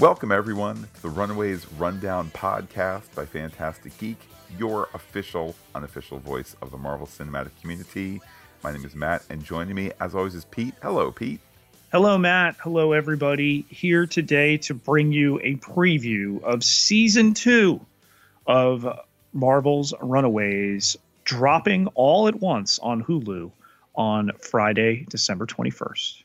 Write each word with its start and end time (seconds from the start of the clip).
Welcome, 0.00 0.32
everyone, 0.32 0.88
to 0.94 1.02
the 1.02 1.10
Runaways 1.10 1.70
Rundown 1.72 2.30
podcast 2.30 3.14
by 3.14 3.26
Phantastic 3.26 3.98
Geek, 3.98 4.16
your 4.58 4.88
official, 4.94 5.54
unofficial 5.74 6.18
voice 6.18 6.56
of 6.62 6.70
the 6.70 6.78
Marvel 6.78 7.06
Cinematic 7.06 7.50
Community. 7.60 8.18
My 8.64 8.72
name 8.72 8.82
is 8.86 8.94
Matt, 8.94 9.24
and 9.28 9.44
joining 9.44 9.74
me, 9.74 9.92
as 10.00 10.14
always, 10.14 10.34
is 10.34 10.46
Pete. 10.46 10.72
Hello, 10.80 11.12
Pete. 11.12 11.40
Hello, 11.92 12.16
Matt. 12.16 12.56
Hello, 12.60 12.92
everybody. 12.92 13.66
Here 13.68 14.06
today 14.06 14.56
to 14.56 14.72
bring 14.72 15.12
you 15.12 15.38
a 15.40 15.56
preview 15.56 16.42
of 16.44 16.64
season 16.64 17.34
two 17.34 17.84
of 18.46 18.88
Marvel's 19.34 19.92
Runaways, 20.00 20.96
dropping 21.24 21.88
all 21.88 22.26
at 22.26 22.36
once 22.36 22.78
on 22.78 23.04
Hulu 23.04 23.52
on 23.94 24.30
Friday, 24.40 25.04
December 25.10 25.44
21st. 25.44 26.22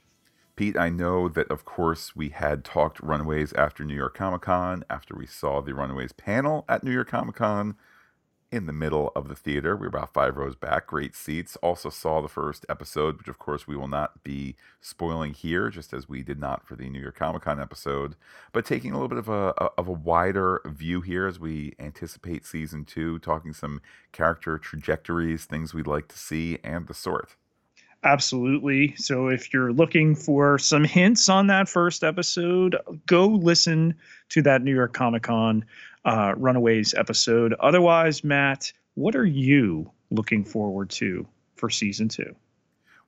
Pete, 0.55 0.77
I 0.77 0.90
know 0.90 1.27
that, 1.27 1.52
of 1.52 1.66
course, 1.66 2.16
we 2.16 2.30
had 2.30 2.63
talked 2.63 3.02
Runaways 3.02 3.52
after 3.54 3.84
New 3.84 3.96
York 3.96 4.16
Comic 4.16 4.44
Con, 4.44 4.86
after 4.90 5.13
we 5.13 5.26
saw 5.26 5.62
the 5.62 5.76
Runaways 5.76 6.13
panel 6.13 6.63
at 6.70 6.82
New 6.82 6.91
York 6.91 7.09
Comic 7.09 7.36
Con 7.36 7.76
in 8.52 8.66
the 8.66 8.72
middle 8.72 9.12
of 9.18 9.27
the 9.27 9.36
theater. 9.36 9.76
We 9.76 9.82
were 9.82 9.88
about 9.88 10.13
five 10.13 10.38
rows 10.38 10.55
back, 10.55 10.88
great 10.88 11.13
seats. 11.13 11.58
Also 11.58 11.90
saw 11.90 12.22
the 12.22 12.30
first 12.30 12.66
episode, 12.70 13.18
which, 13.18 13.27
of 13.27 13.38
course, 13.38 13.68
we 13.68 13.76
will 13.76 13.90
not 13.90 14.23
be 14.23 14.55
spoiling 14.80 15.34
here, 15.34 15.70
just 15.70 15.91
as 15.91 16.08
we 16.08 16.23
did 16.23 16.40
not 16.40 16.66
for 16.66 16.77
the 16.77 16.90
New 16.90 17.02
York 17.02 17.18
Comic 17.18 17.41
Con 17.41 17.60
episode. 17.60 18.16
But 18.54 18.66
taking 18.66 18.91
a 18.91 18.94
little 18.94 19.10
bit 19.10 19.18
of 19.18 19.27
a, 19.27 19.54
of 19.77 19.90
a 19.90 19.91
wider 19.91 20.62
view 20.66 21.02
here 21.02 21.27
as 21.27 21.38
we 21.38 21.74
anticipate 21.80 22.46
season 22.46 22.85
two, 22.85 23.20
talking 23.20 23.52
some 23.52 23.82
character 24.13 24.58
trajectories, 24.58 25.44
things 25.44 25.74
we'd 25.74 25.85
like 25.85 26.08
to 26.08 26.18
see, 26.18 26.60
and 26.63 26.88
the 26.88 26.94
sort. 26.94 27.35
Absolutely. 28.05 28.95
So 28.98 29.30
if 29.30 29.52
you're 29.52 29.73
looking 29.73 30.16
for 30.16 30.60
some 30.60 30.84
hints 30.84 31.27
on 31.27 31.48
that 31.48 31.68
first 31.68 32.04
episode, 32.04 32.77
go 33.07 33.26
listen 33.26 33.96
to 34.29 34.43
that 34.43 34.62
New 34.62 34.76
York 34.76 34.93
Comic 34.93 35.24
Con 35.24 35.66
uh, 36.05 36.35
Runaways 36.38 36.94
episode. 36.94 37.55
Otherwise, 37.60 38.24
Matt, 38.24 38.71
what 38.94 39.16
are 39.16 39.26
you 39.26 39.90
looking 40.12 40.46
forward 40.46 40.91
to 40.91 41.27
for 41.55 41.71
season 41.71 42.07
two? 42.07 42.35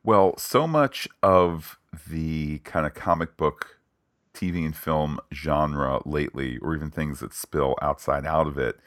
Well, 0.04 0.36
so 0.38 0.68
much 0.68 1.08
of 1.22 1.78
the 2.10 2.58
kind 2.60 2.88
of 2.88 2.96
comic 2.96 3.38
book 3.38 3.80
TV 4.34 4.66
and 4.66 4.76
film 4.76 5.20
genre 5.32 6.02
lately, 6.06 6.58
or 6.58 6.76
even 6.76 6.90
things 6.90 7.20
that 7.20 7.34
spill 7.34 7.76
outside 7.84 8.26
out 8.26 8.48
of 8.48 8.58
it, 8.58 8.80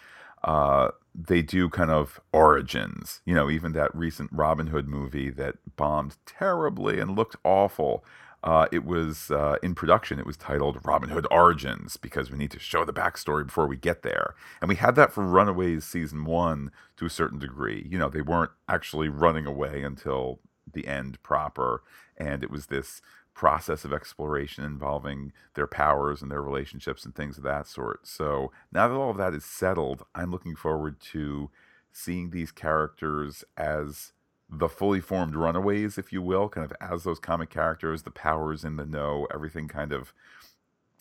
uh, 0.43 0.91
they 1.15 1.43
do 1.43 1.69
kind 1.69 1.91
of 1.91 2.21
origins. 2.33 3.21
You 3.25 3.35
know, 3.35 3.51
even 3.51 3.73
that 3.73 3.95
recent 3.95 4.31
Robin 4.33 4.69
Hood 4.69 4.89
movie 4.89 5.31
that 5.31 5.57
bombed 5.77 6.17
terribly 6.27 7.01
and 7.01 7.17
looked 7.17 7.37
awful. 7.45 8.05
Uh, 8.43 8.67
it 8.73 8.85
was 8.87 9.31
uh, 9.31 9.57
in 9.63 9.75
production. 9.75 10.19
It 10.19 10.25
was 10.25 10.39
titled 10.39 10.81
Robin 10.85 11.11
Hood 11.11 11.27
Origins 11.31 11.99
because 11.99 12.31
we 12.31 12.39
need 12.39 12.51
to 12.53 12.59
show 12.59 12.87
the 12.87 12.93
backstory 12.93 13.45
before 13.45 13.67
we 13.67 13.77
get 13.77 14.03
there. 14.03 14.35
And 14.63 14.69
we 14.71 14.77
had 14.77 14.95
that 14.95 15.13
for 15.13 15.27
Runaways 15.27 15.85
season 15.85 16.25
one 16.25 16.71
to 16.97 17.05
a 17.05 17.11
certain 17.11 17.39
degree. 17.39 17.87
You 17.91 17.99
know, 17.99 18.09
they 18.09 18.23
weren't 18.23 18.53
actually 18.67 19.09
running 19.11 19.45
away 19.45 19.83
until 19.83 20.41
the 20.73 20.87
end 20.87 21.23
proper. 21.23 21.83
And 22.17 22.43
it 22.43 22.51
was 22.51 22.67
this 22.67 23.03
process 23.41 23.87
of 23.87 23.93
exploration 23.95 24.63
involving 24.65 25.33
their 25.55 25.67
powers 25.67 26.21
and 26.21 26.31
their 26.31 26.43
relationships 26.43 27.07
and 27.07 27.15
things 27.15 27.39
of 27.39 27.43
that 27.43 27.67
sort. 27.67 28.07
So 28.07 28.53
now 28.71 28.87
that 28.87 28.95
all 28.95 29.09
of 29.09 29.17
that 29.17 29.33
is 29.33 29.47
settled, 29.47 30.03
I'm 30.15 30.31
looking 30.31 30.55
forward 30.55 31.01
to 31.13 31.49
seeing 31.91 32.29
these 32.29 32.53
characters 32.53 33.43
as 33.57 34.13
the 34.51 34.69
fully 34.69 35.01
formed 35.01 35.35
runaways, 35.35 35.97
if 35.97 36.13
you 36.13 36.21
will, 36.21 36.51
kind 36.51 36.71
of 36.71 36.77
as 36.83 37.05
those 37.05 37.19
comic 37.19 37.49
characters, 37.49 38.03
the 38.03 38.11
powers 38.11 38.63
in 38.63 38.77
the 38.77 38.85
know, 38.85 39.27
everything 39.33 39.69
kind 39.69 39.95
of 39.95 40.13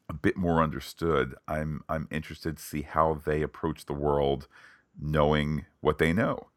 a 0.07 0.13
bit 0.13 0.37
more 0.37 0.63
understood. 0.63 1.35
I'm 1.45 1.83
I'm 1.89 2.07
interested 2.09 2.55
to 2.55 2.63
see 2.63 2.83
how 2.83 3.15
they 3.15 3.41
approach 3.41 3.85
the 3.85 3.91
world 3.91 4.47
knowing 4.97 5.65
what 5.81 5.97
they 5.97 6.13
know. 6.13 6.47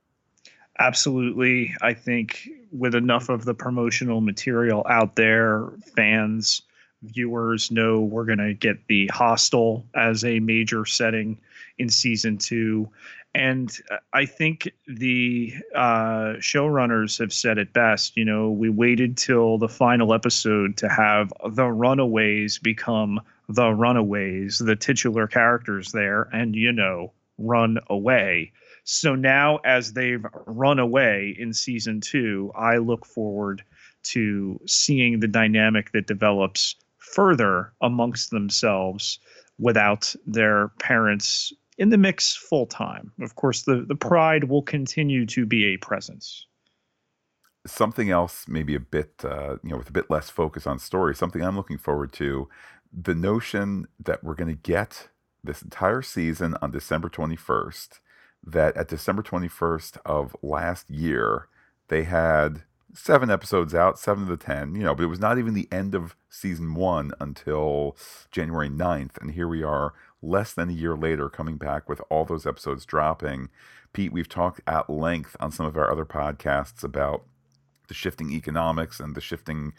Absolutely. 0.78 1.74
I 1.82 1.94
think 1.94 2.48
with 2.70 2.94
enough 2.94 3.28
of 3.28 3.44
the 3.44 3.54
promotional 3.54 4.20
material 4.20 4.84
out 4.88 5.16
there, 5.16 5.68
fans, 5.94 6.62
viewers 7.02 7.70
know 7.70 8.00
we're 8.00 8.24
going 8.24 8.38
to 8.38 8.54
get 8.54 8.86
the 8.86 9.06
hostel 9.08 9.84
as 9.94 10.24
a 10.24 10.40
major 10.40 10.86
setting 10.86 11.38
in 11.78 11.88
season 11.88 12.38
two. 12.38 12.88
And 13.34 13.74
I 14.12 14.26
think 14.26 14.70
the 14.86 15.54
uh, 15.74 16.34
showrunners 16.38 17.18
have 17.18 17.32
said 17.32 17.58
it 17.58 17.72
best. 17.72 18.16
You 18.16 18.24
know, 18.24 18.50
we 18.50 18.68
waited 18.68 19.16
till 19.16 19.58
the 19.58 19.68
final 19.68 20.12
episode 20.12 20.76
to 20.78 20.88
have 20.88 21.32
the 21.50 21.66
Runaways 21.66 22.58
become 22.58 23.20
the 23.48 23.70
Runaways, 23.70 24.58
the 24.58 24.76
titular 24.76 25.26
characters 25.26 25.92
there, 25.92 26.28
and, 26.32 26.54
you 26.54 26.72
know, 26.72 27.12
run 27.38 27.78
away. 27.88 28.52
So 28.84 29.14
now, 29.14 29.58
as 29.58 29.92
they've 29.92 30.24
run 30.46 30.78
away 30.78 31.36
in 31.38 31.52
season 31.52 32.00
two, 32.00 32.50
I 32.56 32.78
look 32.78 33.06
forward 33.06 33.62
to 34.04 34.60
seeing 34.66 35.20
the 35.20 35.28
dynamic 35.28 35.92
that 35.92 36.06
develops 36.06 36.74
further 36.98 37.72
amongst 37.80 38.30
themselves 38.30 39.18
without 39.58 40.14
their 40.26 40.68
parents 40.80 41.52
in 41.78 41.90
the 41.90 41.98
mix 41.98 42.34
full 42.34 42.66
time. 42.66 43.12
Of 43.20 43.36
course, 43.36 43.62
the, 43.62 43.84
the 43.86 43.94
pride 43.94 44.44
will 44.44 44.62
continue 44.62 45.26
to 45.26 45.46
be 45.46 45.66
a 45.66 45.76
presence. 45.76 46.46
Something 47.64 48.10
else, 48.10 48.46
maybe 48.48 48.74
a 48.74 48.80
bit, 48.80 49.24
uh, 49.24 49.56
you 49.62 49.70
know, 49.70 49.78
with 49.78 49.88
a 49.88 49.92
bit 49.92 50.10
less 50.10 50.28
focus 50.28 50.66
on 50.66 50.80
story, 50.80 51.14
something 51.14 51.42
I'm 51.42 51.56
looking 51.56 51.78
forward 51.78 52.12
to 52.14 52.48
the 52.92 53.14
notion 53.14 53.86
that 54.00 54.24
we're 54.24 54.34
going 54.34 54.54
to 54.54 54.60
get 54.60 55.08
this 55.44 55.62
entire 55.62 56.02
season 56.02 56.56
on 56.60 56.72
December 56.72 57.08
21st 57.08 58.00
that 58.44 58.76
at 58.76 58.88
December 58.88 59.22
21st 59.22 59.98
of 60.04 60.36
last 60.42 60.90
year, 60.90 61.48
they 61.88 62.04
had 62.04 62.62
seven 62.94 63.30
episodes 63.30 63.74
out, 63.74 63.98
seven 63.98 64.24
of 64.24 64.28
the 64.28 64.36
10, 64.36 64.74
you 64.74 64.82
know, 64.82 64.94
but 64.94 65.04
it 65.04 65.08
was 65.08 65.20
not 65.20 65.38
even 65.38 65.54
the 65.54 65.68
end 65.72 65.94
of 65.94 66.16
season 66.28 66.74
one 66.74 67.12
until 67.20 67.96
January 68.30 68.68
9th. 68.68 69.18
And 69.20 69.32
here 69.32 69.48
we 69.48 69.62
are, 69.62 69.94
less 70.20 70.52
than 70.52 70.68
a 70.68 70.74
year 70.74 70.96
later, 70.96 71.28
coming 71.28 71.56
back 71.56 71.88
with 71.88 72.00
all 72.10 72.24
those 72.24 72.46
episodes 72.46 72.84
dropping. 72.84 73.48
Pete, 73.92 74.12
we've 74.12 74.28
talked 74.28 74.60
at 74.66 74.90
length 74.90 75.36
on 75.40 75.50
some 75.50 75.66
of 75.66 75.76
our 75.76 75.90
other 75.90 76.04
podcasts 76.04 76.84
about 76.84 77.24
the 77.88 77.94
shifting 77.94 78.30
economics 78.32 79.00
and 79.00 79.14
the 79.14 79.20
shifting 79.20 79.72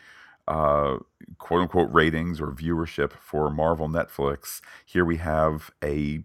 uh, 0.48 0.98
quote 1.38 1.62
unquote 1.62 1.92
ratings 1.92 2.42
or 2.42 2.48
viewership 2.48 3.14
for 3.14 3.50
Marvel 3.50 3.88
Netflix. 3.88 4.62
Here 4.86 5.06
we 5.06 5.18
have 5.18 5.72
a 5.84 6.24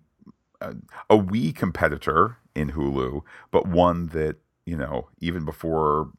a, 0.60 1.16
wee 1.16 1.52
competitor 1.52 2.38
in 2.54 2.72
Hulu, 2.72 3.22
but 3.50 3.66
one 3.66 4.08
that 4.08 4.36
you 4.66 4.76
know 4.76 5.08
even 5.20 5.44
before 5.44 6.10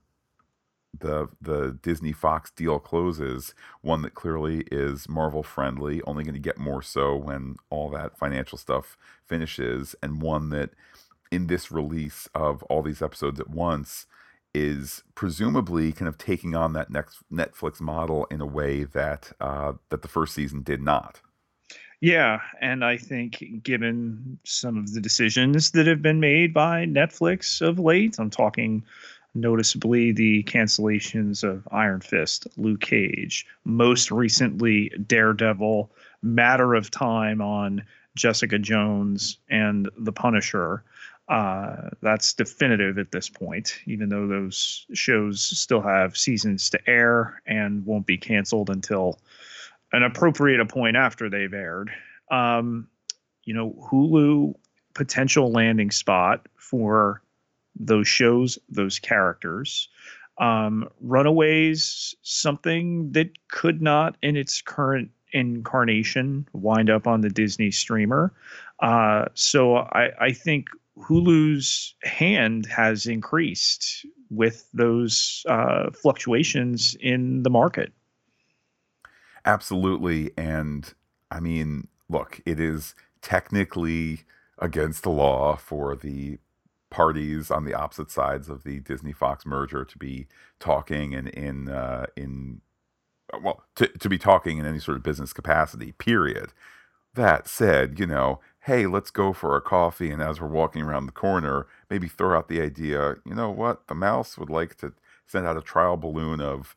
the 0.97 1.27
the 1.41 1.77
Disney 1.81 2.11
Fox 2.11 2.51
deal 2.51 2.79
closes, 2.79 3.53
one 3.81 4.01
that 4.01 4.15
clearly 4.15 4.65
is 4.71 5.07
Marvel 5.07 5.43
friendly, 5.43 6.01
only 6.03 6.23
going 6.23 6.33
to 6.33 6.39
get 6.39 6.57
more 6.57 6.81
so 6.81 7.15
when 7.15 7.55
all 7.69 7.89
that 7.91 8.17
financial 8.17 8.57
stuff 8.57 8.97
finishes, 9.25 9.95
and 10.01 10.21
one 10.21 10.49
that 10.49 10.71
in 11.31 11.47
this 11.47 11.71
release 11.71 12.27
of 12.33 12.63
all 12.63 12.81
these 12.81 13.01
episodes 13.01 13.39
at 13.39 13.49
once 13.49 14.07
is 14.53 15.03
presumably 15.13 15.91
kind 15.91 16.09
of 16.09 16.17
taking 16.17 16.55
on 16.55 16.73
that 16.73 16.89
next 16.89 17.19
Netflix 17.31 17.79
model 17.79 18.25
in 18.31 18.41
a 18.41 18.45
way 18.47 18.83
that 18.83 19.31
uh, 19.39 19.73
that 19.89 20.01
the 20.01 20.07
first 20.07 20.33
season 20.33 20.63
did 20.63 20.81
not. 20.81 21.21
Yeah, 22.01 22.39
and 22.61 22.83
I 22.85 22.95
think 22.97 23.43
given 23.61 24.39
some 24.45 24.77
of 24.77 24.93
the 24.93 25.01
decisions 25.01 25.71
that 25.71 25.85
have 25.87 26.01
been 26.01 26.21
made 26.21 26.53
by 26.53 26.85
Netflix 26.85 27.61
of 27.61 27.77
late, 27.77 28.17
I'm 28.19 28.29
talking 28.29 28.83
noticeably 29.35 30.13
the 30.13 30.43
cancellations 30.43 31.43
of 31.43 31.67
Iron 31.71 31.99
Fist, 31.99 32.47
Luke 32.55 32.81
Cage, 32.81 33.45
most 33.65 34.11
recently 34.11 34.89
Daredevil, 34.89 35.91
Matter 36.21 36.73
of 36.73 36.89
Time 36.89 37.41
on 37.41 37.83
Jessica 38.15 38.57
Jones 38.57 39.37
and 39.49 39.89
The 39.97 40.13
Punisher. 40.13 40.83
Uh, 41.27 41.89
that's 42.01 42.33
definitive 42.33 42.97
at 42.97 43.11
this 43.11 43.29
point, 43.29 43.77
even 43.85 44.09
though 44.09 44.25
those 44.25 44.87
shows 44.93 45.43
still 45.43 45.81
have 45.81 46.17
seasons 46.17 46.69
to 46.71 46.89
air 46.89 47.41
and 47.45 47.85
won't 47.85 48.07
be 48.07 48.17
canceled 48.17 48.69
until 48.69 49.19
an 49.91 50.03
appropriate 50.03 50.59
a 50.59 50.65
point 50.65 50.95
after 50.95 51.29
they've 51.29 51.53
aired. 51.53 51.91
Um, 52.31 52.87
you 53.43 53.53
know, 53.53 53.75
Hulu 53.91 54.53
potential 54.93 55.51
landing 55.51 55.91
spot 55.91 56.47
for 56.57 57.21
those 57.79 58.07
shows, 58.07 58.59
those 58.69 58.99
characters. 58.99 59.89
Um, 60.37 60.87
Runaways, 61.01 62.15
something 62.21 63.11
that 63.11 63.29
could 63.49 63.81
not, 63.81 64.17
in 64.21 64.35
its 64.35 64.61
current 64.61 65.09
incarnation, 65.33 66.47
wind 66.53 66.89
up 66.89 67.07
on 67.07 67.21
the 67.21 67.29
Disney 67.29 67.71
streamer. 67.71 68.33
Uh, 68.79 69.25
so 69.33 69.77
I, 69.77 70.11
I 70.19 70.31
think 70.31 70.67
Hulu's 70.97 71.93
hand 72.03 72.65
has 72.65 73.05
increased 73.05 74.05
with 74.29 74.67
those 74.73 75.43
uh, 75.49 75.91
fluctuations 75.91 76.95
in 76.99 77.43
the 77.43 77.49
market. 77.49 77.91
Absolutely. 79.45 80.31
And 80.37 80.93
I 81.31 81.39
mean, 81.39 81.87
look, 82.09 82.41
it 82.45 82.59
is 82.59 82.95
technically 83.21 84.21
against 84.59 85.03
the 85.03 85.09
law 85.09 85.55
for 85.55 85.95
the 85.95 86.37
parties 86.89 87.51
on 87.51 87.65
the 87.65 87.73
opposite 87.73 88.09
sides 88.11 88.49
of 88.49 88.63
the 88.63 88.79
Disney 88.79 89.13
Fox 89.13 89.45
merger 89.45 89.85
to 89.85 89.97
be 89.97 90.27
talking 90.59 91.13
and 91.13 91.27
in 91.29 91.69
uh, 91.69 92.07
in 92.15 92.61
well 93.43 93.63
to 93.75 93.87
to 93.87 94.09
be 94.09 94.17
talking 94.17 94.57
in 94.57 94.65
any 94.65 94.79
sort 94.79 94.97
of 94.97 95.03
business 95.03 95.33
capacity. 95.33 95.91
Period. 95.93 96.53
That 97.15 97.47
said, 97.47 97.99
you 97.99 98.05
know, 98.07 98.39
hey, 98.61 98.85
let's 98.87 99.11
go 99.11 99.33
for 99.33 99.55
a 99.55 99.61
coffee, 99.61 100.11
and 100.11 100.21
as 100.21 100.39
we're 100.41 100.47
walking 100.47 100.83
around 100.83 101.07
the 101.07 101.11
corner, 101.11 101.67
maybe 101.89 102.07
throw 102.07 102.37
out 102.37 102.47
the 102.49 102.61
idea. 102.61 103.15
You 103.25 103.35
know 103.35 103.49
what? 103.51 103.87
The 103.87 103.95
mouse 103.95 104.37
would 104.37 104.49
like 104.49 104.75
to 104.77 104.93
send 105.27 105.47
out 105.47 105.57
a 105.57 105.61
trial 105.61 105.97
balloon 105.97 106.39
of 106.41 106.75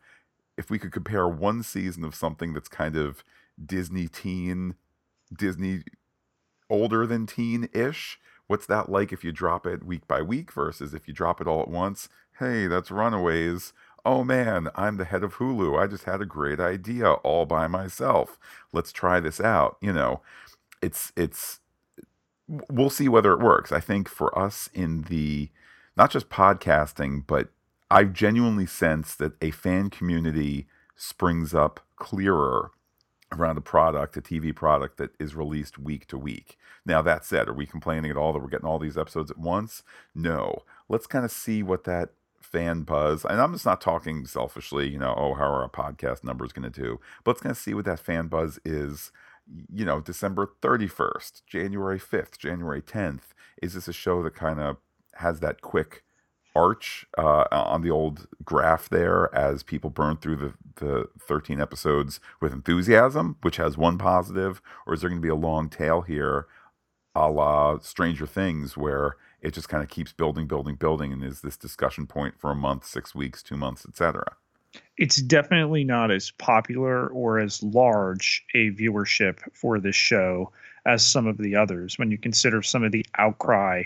if 0.56 0.70
we 0.70 0.78
could 0.78 0.92
compare 0.92 1.26
one 1.28 1.62
season 1.62 2.04
of 2.04 2.14
something 2.14 2.52
that's 2.52 2.68
kind 2.68 2.96
of 2.96 3.24
Disney 3.64 4.08
teen, 4.08 4.74
Disney 5.36 5.82
older 6.68 7.06
than 7.06 7.26
teen 7.26 7.68
ish. 7.72 8.18
What's 8.46 8.66
that 8.66 8.90
like 8.90 9.12
if 9.12 9.24
you 9.24 9.32
drop 9.32 9.66
it 9.66 9.84
week 9.84 10.06
by 10.06 10.20
week 10.22 10.52
versus 10.52 10.94
if 10.94 11.08
you 11.08 11.14
drop 11.14 11.40
it 11.40 11.46
all 11.46 11.62
at 11.62 11.68
once? 11.68 12.08
Hey, 12.38 12.66
that's 12.66 12.90
Runaways. 12.90 13.72
Oh 14.04 14.24
man, 14.24 14.68
I'm 14.74 14.96
the 14.96 15.04
head 15.04 15.22
of 15.22 15.36
Hulu. 15.36 15.80
I 15.80 15.86
just 15.86 16.04
had 16.04 16.20
a 16.20 16.26
great 16.26 16.58
idea 16.58 17.12
all 17.12 17.46
by 17.46 17.68
myself. 17.68 18.38
Let's 18.72 18.90
try 18.92 19.20
this 19.20 19.40
out. 19.40 19.76
You 19.80 19.92
know, 19.92 20.22
it's 20.82 21.12
it's 21.16 21.60
we'll 22.68 22.90
see 22.90 23.08
whether 23.08 23.32
it 23.32 23.40
works. 23.40 23.70
I 23.70 23.80
think 23.80 24.08
for 24.08 24.36
us 24.36 24.68
in 24.74 25.02
the 25.02 25.50
not 25.96 26.10
just 26.10 26.28
podcasting, 26.28 27.24
but 27.26 27.48
I've 27.92 28.14
genuinely 28.14 28.64
sensed 28.64 29.18
that 29.18 29.34
a 29.42 29.50
fan 29.50 29.90
community 29.90 30.66
springs 30.96 31.52
up 31.52 31.78
clearer 31.96 32.70
around 33.30 33.58
a 33.58 33.60
product, 33.60 34.16
a 34.16 34.22
TV 34.22 34.56
product 34.56 34.96
that 34.96 35.10
is 35.20 35.34
released 35.34 35.78
week 35.78 36.06
to 36.06 36.16
week. 36.16 36.56
Now, 36.86 37.02
that 37.02 37.26
said, 37.26 37.48
are 37.48 37.52
we 37.52 37.66
complaining 37.66 38.10
at 38.10 38.16
all 38.16 38.32
that 38.32 38.38
we're 38.38 38.48
getting 38.48 38.66
all 38.66 38.78
these 38.78 38.96
episodes 38.96 39.30
at 39.30 39.36
once? 39.36 39.82
No. 40.14 40.62
Let's 40.88 41.06
kind 41.06 41.26
of 41.26 41.30
see 41.30 41.62
what 41.62 41.84
that 41.84 42.14
fan 42.40 42.84
buzz, 42.84 43.26
and 43.26 43.38
I'm 43.38 43.52
just 43.52 43.66
not 43.66 43.82
talking 43.82 44.24
selfishly, 44.24 44.88
you 44.88 44.98
know, 44.98 45.14
oh, 45.14 45.34
how 45.34 45.44
are 45.44 45.62
our 45.62 45.68
podcast 45.68 46.24
numbers 46.24 46.52
going 46.52 46.70
to 46.70 46.82
do? 46.82 46.98
But 47.24 47.32
let's 47.32 47.42
kind 47.42 47.50
of 47.50 47.58
see 47.58 47.74
what 47.74 47.84
that 47.84 48.00
fan 48.00 48.28
buzz 48.28 48.58
is, 48.64 49.12
you 49.70 49.84
know, 49.84 50.00
December 50.00 50.50
31st, 50.62 51.42
January 51.46 52.00
5th, 52.00 52.38
January 52.38 52.80
10th. 52.80 53.34
Is 53.60 53.74
this 53.74 53.86
a 53.86 53.92
show 53.92 54.22
that 54.22 54.34
kind 54.34 54.60
of 54.60 54.78
has 55.16 55.40
that 55.40 55.60
quick 55.60 56.04
arch 56.54 57.06
uh, 57.16 57.44
on 57.50 57.82
the 57.82 57.90
old 57.90 58.26
graph 58.44 58.88
there 58.88 59.34
as 59.34 59.62
people 59.62 59.90
burn 59.90 60.16
through 60.16 60.36
the, 60.36 60.54
the 60.76 61.08
13 61.18 61.60
episodes 61.60 62.20
with 62.40 62.52
enthusiasm, 62.52 63.36
which 63.42 63.56
has 63.56 63.76
one 63.76 63.98
positive, 63.98 64.60
or 64.86 64.94
is 64.94 65.00
there 65.00 65.10
going 65.10 65.20
to 65.20 65.24
be 65.24 65.30
a 65.30 65.34
long 65.34 65.68
tail 65.68 66.02
here, 66.02 66.46
a 67.14 67.30
la 67.30 67.78
Stranger 67.78 68.26
Things, 68.26 68.76
where 68.76 69.16
it 69.40 69.52
just 69.52 69.68
kind 69.68 69.82
of 69.82 69.88
keeps 69.88 70.12
building, 70.12 70.46
building, 70.46 70.76
building, 70.76 71.12
and 71.12 71.24
is 71.24 71.40
this 71.40 71.56
discussion 71.56 72.06
point 72.06 72.34
for 72.38 72.50
a 72.50 72.56
month, 72.56 72.86
six 72.86 73.14
weeks, 73.14 73.42
two 73.42 73.56
months, 73.56 73.84
etc. 73.86 74.36
It's 74.96 75.16
definitely 75.16 75.84
not 75.84 76.10
as 76.10 76.30
popular 76.32 77.08
or 77.08 77.38
as 77.38 77.62
large 77.62 78.44
a 78.54 78.70
viewership 78.70 79.38
for 79.52 79.80
this 79.80 79.96
show 79.96 80.52
as 80.86 81.06
some 81.06 81.26
of 81.26 81.38
the 81.38 81.56
others. 81.56 81.98
When 81.98 82.10
you 82.10 82.18
consider 82.18 82.62
some 82.62 82.84
of 82.84 82.92
the 82.92 83.04
outcry 83.18 83.84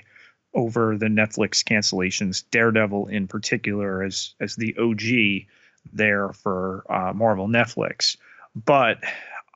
over 0.54 0.96
the 0.96 1.06
Netflix 1.06 1.62
cancellations, 1.62 2.44
Daredevil 2.50 3.08
in 3.08 3.26
particular 3.26 4.02
as 4.02 4.34
as 4.40 4.56
the 4.56 4.76
OG 4.78 5.46
there 5.92 6.32
for 6.32 6.84
uh, 6.90 7.12
Marvel 7.12 7.48
Netflix. 7.48 8.16
But 8.54 8.98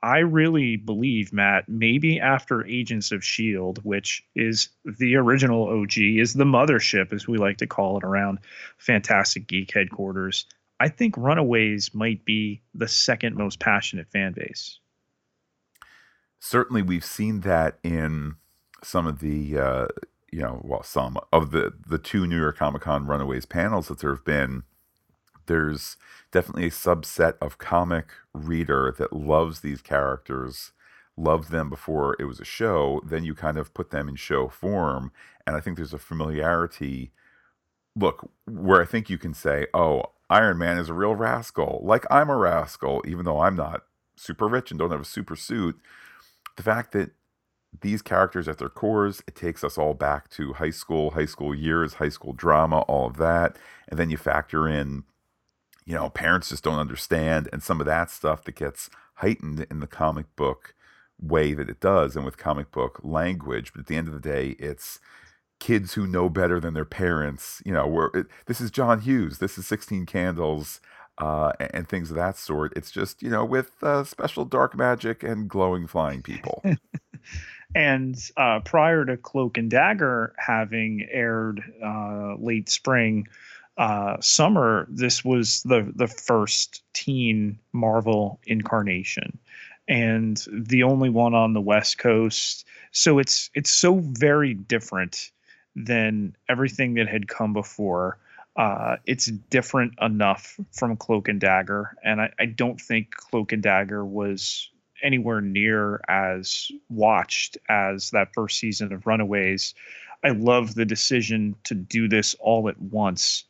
I 0.03 0.19
really 0.19 0.77
believe, 0.77 1.31
Matt, 1.31 1.69
maybe 1.69 2.19
after 2.19 2.65
Agents 2.65 3.11
of 3.11 3.19
S.H.I.E.L.D., 3.19 3.81
which 3.83 4.23
is 4.35 4.69
the 4.83 5.15
original 5.15 5.67
OG, 5.67 5.97
is 5.97 6.33
the 6.33 6.43
mothership, 6.43 7.13
as 7.13 7.27
we 7.27 7.37
like 7.37 7.57
to 7.57 7.67
call 7.67 7.97
it 7.97 8.03
around 8.03 8.39
Phantastic 8.77 9.47
Geek 9.47 9.71
headquarters. 9.73 10.45
I 10.79 10.87
think 10.87 11.15
Runaways 11.17 11.93
might 11.93 12.25
be 12.25 12.61
the 12.73 12.87
second 12.87 13.35
most 13.35 13.59
passionate 13.59 14.09
fan 14.09 14.33
base. 14.33 14.79
Certainly, 16.39 16.81
we've 16.81 17.05
seen 17.05 17.41
that 17.41 17.77
in 17.83 18.35
some 18.83 19.05
of 19.05 19.19
the 19.19 19.59
uh, 19.59 19.87
you 20.31 20.39
know, 20.41 20.61
well, 20.63 20.83
some 20.83 21.17
of 21.31 21.51
the 21.51 21.73
the 21.87 21.97
two 21.97 22.25
New 22.25 22.39
York 22.39 22.57
Comic 22.57 22.83
Con 22.83 23.05
Runaways 23.05 23.45
panels 23.45 23.87
that 23.89 23.99
there 23.99 24.11
have 24.11 24.25
been, 24.25 24.63
there's 25.47 25.97
definitely 26.31 26.67
a 26.67 26.71
subset 26.71 27.33
of 27.41 27.57
comic 27.57 28.11
reader 28.33 28.95
that 28.97 29.13
loves 29.13 29.59
these 29.59 29.81
characters, 29.81 30.71
loved 31.17 31.51
them 31.51 31.69
before 31.69 32.15
it 32.19 32.25
was 32.25 32.39
a 32.39 32.45
show. 32.45 33.01
Then 33.05 33.23
you 33.25 33.35
kind 33.35 33.57
of 33.57 33.73
put 33.73 33.91
them 33.91 34.07
in 34.07 34.15
show 34.15 34.47
form, 34.47 35.11
and 35.45 35.55
I 35.55 35.59
think 35.59 35.75
there's 35.77 35.93
a 35.93 35.99
familiarity. 35.99 37.11
Look, 37.95 38.29
where 38.45 38.81
I 38.81 38.85
think 38.85 39.09
you 39.09 39.17
can 39.17 39.33
say, 39.33 39.67
"Oh, 39.73 40.03
Iron 40.29 40.57
Man 40.57 40.77
is 40.77 40.89
a 40.89 40.93
real 40.93 41.15
rascal," 41.15 41.81
like 41.83 42.05
I'm 42.09 42.29
a 42.29 42.37
rascal, 42.37 43.03
even 43.05 43.25
though 43.25 43.41
I'm 43.41 43.55
not 43.55 43.83
super 44.15 44.47
rich 44.47 44.71
and 44.71 44.79
don't 44.79 44.91
have 44.91 45.01
a 45.01 45.05
super 45.05 45.35
suit. 45.35 45.79
The 46.57 46.63
fact 46.63 46.93
that 46.93 47.11
these 47.79 48.01
characters 48.01 48.47
at 48.47 48.57
their 48.57 48.69
cores, 48.69 49.23
it 49.27 49.35
takes 49.35 49.63
us 49.63 49.77
all 49.77 49.93
back 49.93 50.29
to 50.31 50.53
high 50.53 50.69
school, 50.69 51.11
high 51.11 51.25
school 51.25 51.55
years, 51.55 51.95
high 51.95 52.09
school 52.09 52.33
drama, 52.33 52.81
all 52.81 53.07
of 53.07 53.17
that. 53.17 53.57
And 53.87 53.97
then 53.97 54.09
you 54.09 54.17
factor 54.17 54.67
in, 54.67 55.03
you 55.85 55.95
know, 55.95 56.09
parents 56.09 56.49
just 56.49 56.63
don't 56.63 56.79
understand, 56.79 57.49
and 57.51 57.63
some 57.63 57.79
of 57.79 57.85
that 57.87 58.11
stuff 58.11 58.43
that 58.43 58.55
gets 58.55 58.89
heightened 59.15 59.65
in 59.71 59.79
the 59.79 59.87
comic 59.87 60.25
book 60.35 60.75
way 61.19 61.53
that 61.53 61.69
it 61.69 61.79
does 61.79 62.15
and 62.15 62.25
with 62.25 62.37
comic 62.37 62.71
book 62.71 62.99
language. 63.03 63.71
But 63.73 63.81
at 63.81 63.87
the 63.87 63.95
end 63.95 64.07
of 64.07 64.13
the 64.13 64.19
day, 64.19 64.55
it's 64.59 64.99
kids 65.59 65.93
who 65.93 66.07
know 66.07 66.29
better 66.29 66.59
than 66.59 66.73
their 66.73 66.85
parents. 66.85 67.61
You 67.65 67.73
know, 67.73 67.87
where 67.87 68.11
this 68.47 68.59
is 68.59 68.71
John 68.71 69.01
Hughes, 69.01 69.37
this 69.37 69.57
is 69.57 69.65
16 69.67 70.05
Candles. 70.05 70.81
Uh, 71.17 71.51
and, 71.59 71.71
and, 71.73 71.89
things 71.89 72.09
of 72.09 72.15
that 72.15 72.35
sort. 72.35 72.73
It's 72.75 72.89
just, 72.89 73.21
you 73.21 73.29
know, 73.29 73.45
with 73.45 73.83
uh, 73.83 74.05
special 74.05 74.43
dark 74.43 74.75
magic 74.75 75.21
and 75.21 75.47
glowing 75.47 75.85
flying 75.85 76.23
people. 76.23 76.63
And 77.73 78.17
uh, 78.37 78.59
prior 78.61 79.05
to 79.05 79.17
Cloak 79.17 79.57
and 79.57 79.69
Dagger 79.69 80.33
having 80.37 81.07
aired 81.09 81.61
uh, 81.83 82.35
late 82.37 82.69
spring, 82.69 83.27
uh, 83.77 84.17
summer, 84.19 84.87
this 84.89 85.23
was 85.23 85.63
the 85.63 85.91
the 85.95 86.07
first 86.07 86.83
teen 86.93 87.57
Marvel 87.71 88.39
incarnation, 88.45 89.37
and 89.87 90.45
the 90.51 90.83
only 90.83 91.09
one 91.09 91.33
on 91.33 91.53
the 91.53 91.61
West 91.61 91.97
Coast. 91.97 92.65
So 92.91 93.19
it's 93.19 93.49
it's 93.55 93.69
so 93.69 93.99
very 93.99 94.53
different 94.53 95.31
than 95.75 96.35
everything 96.49 96.95
that 96.95 97.07
had 97.07 97.29
come 97.29 97.53
before. 97.53 98.17
Uh, 98.57 98.97
it's 99.05 99.27
different 99.27 99.93
enough 100.01 100.59
from 100.73 100.97
Cloak 100.97 101.29
and 101.29 101.39
Dagger, 101.39 101.95
and 102.03 102.21
I, 102.21 102.33
I 102.37 102.45
don't 102.47 102.79
think 102.79 103.11
Cloak 103.15 103.53
and 103.53 103.63
Dagger 103.63 104.05
was 104.05 104.69
anywhere 105.01 105.41
near 105.41 106.01
as 106.07 106.71
watched 106.89 107.57
as 107.69 108.11
that 108.11 108.33
first 108.33 108.59
season 108.59 108.93
of 108.93 109.05
Runaways. 109.05 109.73
I 110.23 110.29
love 110.29 110.75
the 110.75 110.85
decision 110.85 111.55
to 111.65 111.75
do 111.75 112.07
this 112.07 112.35
all 112.39 112.69
at 112.69 112.79
once 112.79 113.45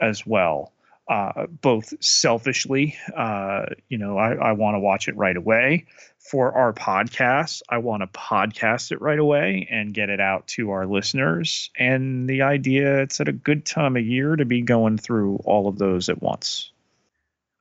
as 0.00 0.26
well. 0.26 0.72
Uh, 1.08 1.46
both 1.46 1.94
selfishly, 2.02 2.96
uh, 3.16 3.66
you 3.88 3.96
know, 3.96 4.18
I, 4.18 4.34
I 4.34 4.52
want 4.52 4.74
to 4.74 4.80
watch 4.80 5.06
it 5.06 5.16
right 5.16 5.36
away. 5.36 5.86
For 6.18 6.50
our 6.50 6.72
podcast, 6.72 7.62
I 7.68 7.78
want 7.78 8.02
to 8.02 8.08
podcast 8.08 8.90
it 8.90 9.00
right 9.00 9.18
away 9.18 9.68
and 9.70 9.94
get 9.94 10.10
it 10.10 10.20
out 10.20 10.48
to 10.48 10.70
our 10.70 10.84
listeners. 10.84 11.70
And 11.78 12.28
the 12.28 12.42
idea 12.42 13.02
it's 13.02 13.20
at 13.20 13.28
a 13.28 13.32
good 13.32 13.64
time 13.64 13.96
of 13.96 14.04
year 14.04 14.34
to 14.34 14.44
be 14.44 14.62
going 14.62 14.98
through 14.98 15.36
all 15.44 15.68
of 15.68 15.78
those 15.78 16.08
at 16.08 16.20
once. 16.20 16.72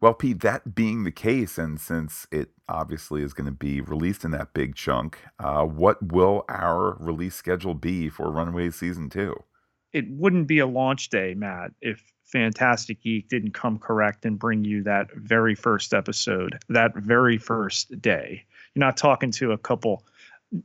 Well, 0.06 0.14
Pete, 0.14 0.42
that 0.42 0.76
being 0.76 1.04
the 1.04 1.12
case, 1.12 1.58
and 1.58 1.82
since 1.82 2.28
it 2.32 2.50
obviously 2.70 3.24
is 3.24 3.34
going 3.34 3.48
to 3.48 3.52
be 3.52 3.82
released 3.82 4.24
in 4.24 4.30
that 4.30 4.54
big 4.54 4.76
chunk, 4.76 5.18
uh, 5.40 5.64
what 5.64 6.12
will 6.12 6.46
our 6.48 6.96
release 7.00 7.34
schedule 7.34 7.74
be 7.74 8.10
for 8.10 8.30
Runaways 8.30 8.76
Season 8.76 9.10
2? 9.10 9.36
It 9.94 10.06
wouldn't 10.08 10.46
be 10.46 10.60
a 10.60 10.68
launch 10.68 11.10
day, 11.10 11.34
Matt, 11.34 11.72
if 11.82 12.04
Phantastic 12.24 13.02
Geek 13.02 13.30
didn't 13.30 13.56
come 13.56 13.80
correct 13.80 14.26
and 14.26 14.38
bring 14.38 14.64
you 14.64 14.84
that 14.84 15.12
very 15.16 15.56
first 15.56 15.92
episode, 15.92 16.60
that 16.70 16.96
very 16.96 17.40
first 17.40 18.00
day. 18.00 18.46
You're 18.76 18.86
not 18.86 18.98
talking 18.98 19.32
to 19.32 19.54
a 19.54 19.58
couple 19.58 20.06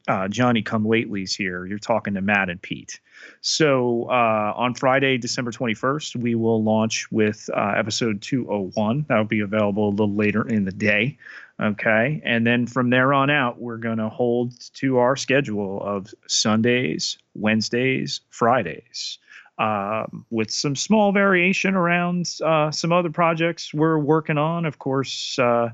uh, 0.08 0.28
Johnny 0.28 0.62
come 0.62 0.84
latelys 0.84 1.36
here. 1.36 1.66
You're 1.66 1.78
talking 1.78 2.14
to 2.14 2.20
Matt 2.20 2.48
and 2.48 2.60
Pete. 2.60 3.00
So 3.40 4.04
uh, 4.08 4.52
on 4.56 4.74
Friday, 4.74 5.18
December 5.18 5.50
21st, 5.50 6.16
we 6.16 6.34
will 6.34 6.62
launch 6.62 7.10
with 7.10 7.48
uh, 7.54 7.74
episode 7.76 8.22
201. 8.22 9.06
That 9.08 9.16
will 9.16 9.24
be 9.24 9.40
available 9.40 9.88
a 9.88 9.90
little 9.90 10.14
later 10.14 10.46
in 10.46 10.64
the 10.64 10.72
day. 10.72 11.18
Okay. 11.60 12.22
And 12.24 12.46
then 12.46 12.66
from 12.66 12.90
there 12.90 13.12
on 13.12 13.28
out, 13.28 13.60
we're 13.60 13.76
going 13.76 13.98
to 13.98 14.08
hold 14.08 14.54
to 14.74 14.98
our 14.98 15.16
schedule 15.16 15.82
of 15.82 16.12
Sundays, 16.26 17.18
Wednesdays, 17.34 18.20
Fridays. 18.30 19.18
Um, 19.58 20.24
with 20.30 20.50
some 20.50 20.74
small 20.74 21.12
variation 21.12 21.74
around 21.74 22.34
uh, 22.42 22.70
some 22.70 22.92
other 22.92 23.10
projects 23.10 23.74
we're 23.74 23.98
working 23.98 24.38
on. 24.38 24.64
Of 24.64 24.78
course, 24.78 25.38
uh, 25.38 25.68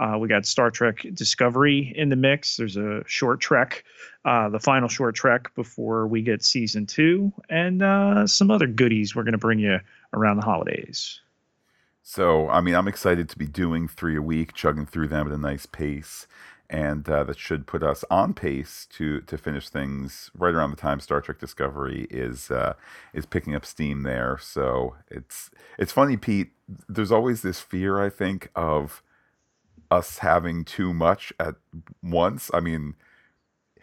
Uh, 0.00 0.16
we 0.18 0.28
got 0.28 0.46
Star 0.46 0.70
Trek 0.70 1.04
Discovery 1.12 1.92
in 1.94 2.08
the 2.08 2.16
mix. 2.16 2.56
There's 2.56 2.76
a 2.76 3.02
short 3.06 3.40
trek, 3.40 3.84
uh, 4.24 4.48
the 4.48 4.58
final 4.58 4.88
short 4.88 5.14
trek 5.14 5.54
before 5.54 6.06
we 6.06 6.22
get 6.22 6.42
season 6.42 6.86
two, 6.86 7.32
and 7.50 7.82
uh, 7.82 8.26
some 8.26 8.50
other 8.50 8.66
goodies 8.66 9.14
we're 9.14 9.24
going 9.24 9.32
to 9.32 9.38
bring 9.38 9.58
you 9.58 9.78
around 10.14 10.36
the 10.38 10.44
holidays. 10.44 11.20
So, 12.02 12.48
I 12.48 12.62
mean, 12.62 12.74
I'm 12.74 12.88
excited 12.88 13.28
to 13.28 13.38
be 13.38 13.46
doing 13.46 13.86
three 13.86 14.16
a 14.16 14.22
week, 14.22 14.54
chugging 14.54 14.86
through 14.86 15.08
them 15.08 15.26
at 15.26 15.34
a 15.34 15.38
nice 15.38 15.66
pace 15.66 16.26
and 16.70 17.08
uh, 17.08 17.24
that 17.24 17.36
should 17.36 17.66
put 17.66 17.82
us 17.82 18.04
on 18.10 18.32
pace 18.32 18.86
to 18.90 19.20
to 19.22 19.36
finish 19.36 19.68
things 19.68 20.30
right 20.38 20.54
around 20.54 20.70
the 20.70 20.76
time 20.76 21.00
Star 21.00 21.20
Trek 21.20 21.40
Discovery 21.40 22.06
is 22.10 22.50
uh, 22.50 22.74
is 23.12 23.26
picking 23.26 23.56
up 23.56 23.66
steam 23.66 24.04
there. 24.04 24.38
So 24.40 24.94
it's 25.10 25.50
it's 25.78 25.90
funny, 25.90 26.16
Pete. 26.16 26.52
There's 26.88 27.10
always 27.10 27.42
this 27.42 27.58
fear, 27.58 28.00
I 28.00 28.08
think, 28.08 28.50
of 28.54 29.02
us 29.90 30.18
having 30.18 30.64
too 30.64 30.94
much 30.94 31.32
at 31.38 31.56
once. 32.02 32.50
I 32.54 32.60
mean, 32.60 32.94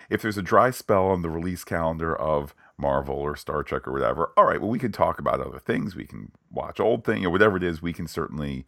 if 0.09 0.21
there's 0.21 0.37
a 0.37 0.43
dry 0.43 0.71
spell 0.71 1.07
on 1.07 1.21
the 1.21 1.29
release 1.29 1.63
calendar 1.63 2.15
of 2.15 2.55
Marvel 2.77 3.15
or 3.15 3.35
Star 3.35 3.63
Trek 3.63 3.87
or 3.87 3.91
whatever, 3.91 4.31
all 4.37 4.45
right, 4.45 4.61
well, 4.61 4.69
we 4.69 4.79
can 4.79 4.91
talk 4.91 5.19
about 5.19 5.41
other 5.41 5.59
things. 5.59 5.95
We 5.95 6.05
can 6.05 6.31
watch 6.51 6.79
old 6.79 7.03
thing 7.03 7.25
or 7.25 7.29
whatever 7.29 7.57
it 7.57 7.63
is. 7.63 7.81
We 7.81 7.93
can 7.93 8.07
certainly 8.07 8.65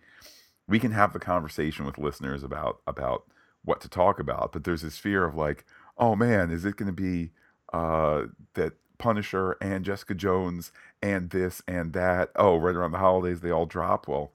we 0.68 0.80
can 0.80 0.92
have 0.92 1.14
the 1.14 1.20
conversation 1.20 1.86
with 1.86 1.98
listeners 1.98 2.44
about 2.44 2.82
about 2.86 3.24
what 3.64 3.82
to 3.82 3.90
talk 3.90 4.20
about, 4.20 4.52
but 4.52 4.64
there's 4.64 4.82
this 4.82 4.98
fear 4.98 5.26
of 5.26 5.36
like, 5.36 5.66
oh 5.98 6.16
man, 6.16 6.52
is 6.52 6.66
it 6.66 6.78
going 6.78 6.88
to 6.88 6.94
be 6.94 7.32
uh, 7.74 8.24
that 8.54 8.74
Punisher 8.98 9.58
and 9.62 9.84
Jessica 9.86 10.14
Jones 10.16 10.72
and 11.02 11.30
this 11.30 11.62
and 11.68 11.94
that? 11.94 12.32
Oh, 12.36 12.58
right 12.58 12.76
around 12.76 12.92
the 12.92 13.00
holidays 13.00 13.42
they 13.42 13.52
all 13.52 13.66
drop. 13.66 14.08
Well, 14.08 14.32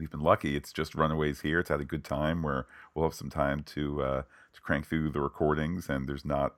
we've 0.00 0.10
been 0.10 0.20
lucky. 0.20 0.56
It's 0.56 0.72
just 0.72 0.94
Runaways 0.94 1.42
here. 1.42 1.60
It's 1.60 1.68
had 1.68 1.80
a 1.80 1.84
good 1.84 2.02
time 2.02 2.42
where 2.42 2.66
we'll 2.94 3.04
have 3.04 3.14
some 3.14 3.30
time 3.30 3.62
to 3.64 4.02
uh, 4.02 4.22
to 4.54 4.60
crank 4.60 4.88
through 4.88 5.10
the 5.10 5.20
recordings, 5.20 5.88
and 5.88 6.08
there's 6.08 6.24
not 6.24 6.56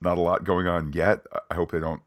not 0.00 0.16
a 0.16 0.22
lot 0.22 0.44
going 0.44 0.66
on 0.66 0.92
yet. 0.92 1.26
I 1.50 1.54
hope 1.56 1.72
they 1.72 1.80
don't. 1.80 2.02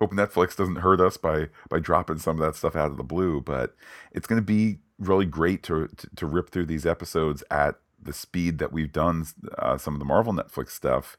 Hope 0.00 0.12
Netflix 0.12 0.56
doesn't 0.56 0.76
hurt 0.76 1.00
us 1.00 1.16
by 1.16 1.48
by 1.68 1.78
dropping 1.78 2.18
some 2.18 2.40
of 2.40 2.46
that 2.46 2.56
stuff 2.56 2.74
out 2.74 2.90
of 2.90 2.96
the 2.96 3.04
blue. 3.04 3.40
But 3.40 3.76
it's 4.10 4.26
going 4.26 4.40
to 4.40 4.44
be 4.44 4.78
really 4.98 5.26
great 5.26 5.62
to, 5.64 5.88
to 5.88 6.08
to 6.16 6.26
rip 6.26 6.50
through 6.50 6.66
these 6.66 6.86
episodes 6.86 7.44
at 7.50 7.76
the 8.02 8.12
speed 8.12 8.58
that 8.58 8.72
we've 8.72 8.92
done 8.92 9.26
uh, 9.58 9.76
some 9.78 9.94
of 9.94 9.98
the 9.98 10.04
Marvel 10.04 10.32
Netflix 10.32 10.70
stuff 10.70 11.16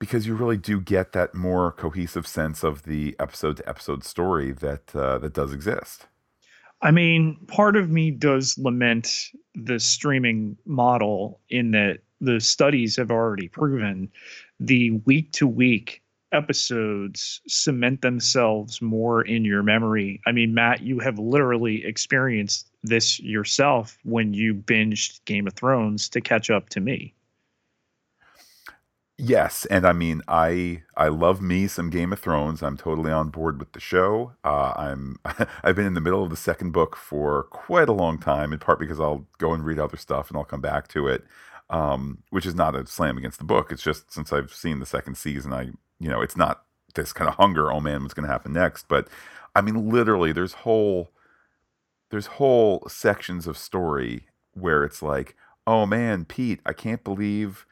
because 0.00 0.26
you 0.26 0.34
really 0.34 0.56
do 0.56 0.80
get 0.80 1.12
that 1.12 1.34
more 1.34 1.72
cohesive 1.72 2.26
sense 2.26 2.62
of 2.62 2.82
the 2.82 3.16
episode 3.18 3.56
to 3.56 3.68
episode 3.68 4.04
story 4.04 4.52
that 4.52 4.94
uh, 4.94 5.18
that 5.18 5.32
does 5.32 5.52
exist. 5.52 6.06
I 6.84 6.90
mean, 6.90 7.36
part 7.46 7.76
of 7.76 7.90
me 7.90 8.10
does 8.10 8.58
lament 8.58 9.30
the 9.54 9.80
streaming 9.80 10.58
model 10.66 11.40
in 11.48 11.70
that 11.70 12.00
the 12.20 12.40
studies 12.40 12.94
have 12.96 13.10
already 13.10 13.48
proven 13.48 14.10
the 14.60 14.90
week 15.06 15.32
to 15.32 15.46
week 15.46 16.02
episodes 16.32 17.40
cement 17.48 18.02
themselves 18.02 18.82
more 18.82 19.22
in 19.22 19.46
your 19.46 19.62
memory. 19.62 20.20
I 20.26 20.32
mean, 20.32 20.52
Matt, 20.52 20.82
you 20.82 20.98
have 20.98 21.18
literally 21.18 21.82
experienced 21.86 22.70
this 22.82 23.18
yourself 23.18 23.96
when 24.02 24.34
you 24.34 24.52
binged 24.52 25.24
Game 25.24 25.46
of 25.46 25.54
Thrones 25.54 26.10
to 26.10 26.20
catch 26.20 26.50
up 26.50 26.68
to 26.70 26.80
me. 26.80 27.14
Yes, 29.16 29.64
and 29.66 29.86
I 29.86 29.92
mean, 29.92 30.22
I 30.26 30.82
I 30.96 31.06
love 31.06 31.40
me 31.40 31.68
some 31.68 31.88
Game 31.88 32.12
of 32.12 32.18
Thrones. 32.18 32.62
I'm 32.64 32.76
totally 32.76 33.12
on 33.12 33.28
board 33.28 33.60
with 33.60 33.72
the 33.72 33.78
show. 33.80 34.32
Uh, 34.44 34.72
I'm 34.76 35.18
I've 35.62 35.76
been 35.76 35.86
in 35.86 35.94
the 35.94 36.00
middle 36.00 36.24
of 36.24 36.30
the 36.30 36.36
second 36.36 36.72
book 36.72 36.96
for 36.96 37.44
quite 37.44 37.88
a 37.88 37.92
long 37.92 38.18
time, 38.18 38.52
in 38.52 38.58
part 38.58 38.80
because 38.80 38.98
I'll 38.98 39.26
go 39.38 39.52
and 39.52 39.64
read 39.64 39.78
other 39.78 39.96
stuff 39.96 40.30
and 40.30 40.36
I'll 40.36 40.44
come 40.44 40.60
back 40.60 40.88
to 40.88 41.06
it. 41.06 41.24
Um, 41.70 42.18
which 42.30 42.44
is 42.44 42.54
not 42.56 42.74
a 42.74 42.86
slam 42.86 43.16
against 43.16 43.38
the 43.38 43.44
book. 43.44 43.70
It's 43.72 43.82
just 43.82 44.12
since 44.12 44.32
I've 44.32 44.52
seen 44.52 44.80
the 44.80 44.86
second 44.86 45.16
season, 45.16 45.52
I 45.52 45.70
you 46.00 46.08
know, 46.10 46.20
it's 46.20 46.36
not 46.36 46.64
this 46.94 47.12
kind 47.12 47.28
of 47.28 47.36
hunger. 47.36 47.72
Oh 47.72 47.80
man, 47.80 48.02
what's 48.02 48.14
going 48.14 48.26
to 48.26 48.32
happen 48.32 48.52
next? 48.52 48.88
But 48.88 49.08
I 49.54 49.60
mean, 49.60 49.90
literally, 49.90 50.32
there's 50.32 50.52
whole 50.54 51.10
there's 52.10 52.26
whole 52.26 52.84
sections 52.88 53.46
of 53.46 53.58
story 53.58 54.26
where 54.52 54.84
it's 54.84 55.02
like, 55.02 55.36
oh 55.66 55.86
man, 55.86 56.24
Pete, 56.24 56.60
I 56.66 56.72
can't 56.72 57.02
believe 57.04 57.66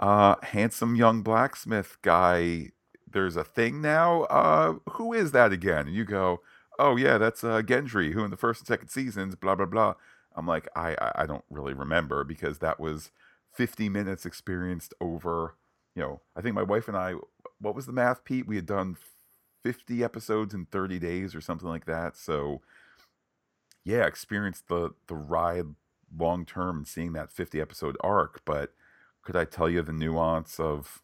uh 0.00 0.36
handsome 0.42 0.94
young 0.94 1.22
blacksmith 1.22 1.98
guy 2.02 2.70
there's 3.10 3.36
a 3.36 3.44
thing 3.44 3.80
now 3.80 4.22
uh 4.24 4.74
who 4.92 5.12
is 5.12 5.32
that 5.32 5.52
again? 5.52 5.86
And 5.86 5.94
you 5.96 6.04
go 6.04 6.40
oh 6.78 6.96
yeah 6.96 7.18
that's 7.18 7.42
uh 7.44 7.62
gendry 7.62 8.12
who 8.12 8.24
in 8.24 8.30
the 8.30 8.36
first 8.36 8.60
and 8.60 8.68
second 8.68 8.88
seasons 8.88 9.34
blah 9.34 9.54
blah 9.54 9.66
blah. 9.66 9.94
I'm 10.36 10.46
like 10.46 10.68
i 10.76 10.96
i 11.16 11.26
don't 11.26 11.44
really 11.50 11.74
remember 11.74 12.24
because 12.24 12.58
that 12.58 12.78
was 12.78 13.10
50 13.52 13.88
minutes 13.88 14.24
experienced 14.26 14.94
over 15.00 15.56
you 15.96 16.02
know 16.02 16.20
i 16.36 16.40
think 16.40 16.54
my 16.54 16.62
wife 16.62 16.86
and 16.86 16.96
i 16.96 17.14
what 17.60 17.74
was 17.74 17.86
the 17.86 17.92
math 17.92 18.24
pete? 18.24 18.46
We 18.46 18.56
had 18.56 18.66
done 18.66 18.96
50 19.64 20.04
episodes 20.04 20.54
in 20.54 20.66
30 20.66 20.98
days 20.98 21.34
or 21.34 21.40
something 21.40 21.68
like 21.68 21.86
that. 21.86 22.16
So 22.16 22.60
yeah, 23.84 24.06
experienced 24.06 24.68
the 24.68 24.90
the 25.06 25.14
ride 25.14 25.66
long 26.16 26.44
term 26.46 26.78
and 26.78 26.86
seeing 26.86 27.12
that 27.14 27.30
50 27.30 27.60
episode 27.60 27.96
arc, 28.00 28.42
but 28.44 28.72
could 29.22 29.36
I 29.36 29.44
tell 29.44 29.68
you 29.68 29.82
the 29.82 29.92
nuance 29.92 30.58
of 30.58 31.02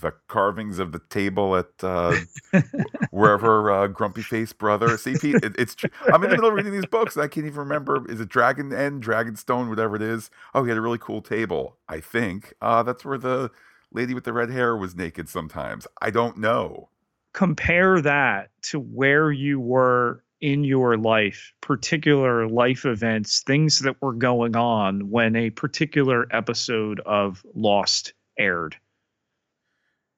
the 0.00 0.12
carvings 0.26 0.78
of 0.78 0.92
the 0.92 1.00
table 1.10 1.56
at 1.56 1.68
uh, 1.82 2.16
wherever 3.10 3.70
uh, 3.70 3.86
Grumpy 3.88 4.22
Face 4.22 4.52
Brother. 4.52 4.96
See, 4.96 5.16
Pete, 5.18 5.36
it, 5.36 5.54
it's. 5.58 5.76
I'm 6.06 6.22
in 6.24 6.30
the 6.30 6.36
middle 6.36 6.48
of 6.48 6.54
reading 6.54 6.72
these 6.72 6.86
books. 6.86 7.16
I 7.16 7.28
can't 7.28 7.46
even 7.46 7.58
remember. 7.58 8.10
Is 8.10 8.20
it 8.20 8.28
Dragon 8.28 8.72
End, 8.72 9.02
Dragonstone, 9.02 9.68
whatever 9.68 9.96
it 9.96 10.02
is? 10.02 10.30
Oh, 10.54 10.64
he 10.64 10.70
had 10.70 10.78
a 10.78 10.80
really 10.80 10.98
cool 10.98 11.20
table. 11.20 11.76
I 11.88 12.00
think 12.00 12.54
uh, 12.62 12.82
that's 12.82 13.04
where 13.04 13.18
the 13.18 13.50
lady 13.92 14.14
with 14.14 14.24
the 14.24 14.32
red 14.32 14.50
hair 14.50 14.76
was 14.76 14.96
naked. 14.96 15.28
Sometimes 15.28 15.86
I 16.00 16.10
don't 16.10 16.38
know. 16.38 16.88
Compare 17.34 18.00
that 18.02 18.50
to 18.62 18.78
where 18.78 19.30
you 19.30 19.58
were 19.60 20.22
in 20.42 20.64
your 20.64 20.98
life, 20.98 21.54
particular 21.60 22.48
life 22.48 22.84
events, 22.84 23.42
things 23.42 23.78
that 23.78 23.96
were 24.02 24.12
going 24.12 24.56
on 24.56 25.08
when 25.08 25.36
a 25.36 25.50
particular 25.50 26.26
episode 26.34 27.00
of 27.06 27.42
Lost 27.54 28.12
aired. 28.38 28.76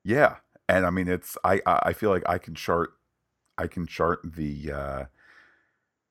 Yeah, 0.02 0.36
and 0.68 0.86
I 0.86 0.90
mean 0.90 1.08
it's 1.08 1.36
I 1.44 1.60
I 1.66 1.92
feel 1.92 2.10
like 2.10 2.24
I 2.28 2.38
can 2.38 2.54
chart 2.54 2.94
I 3.56 3.66
can 3.66 3.86
chart 3.86 4.20
the 4.24 4.72
uh 4.72 5.04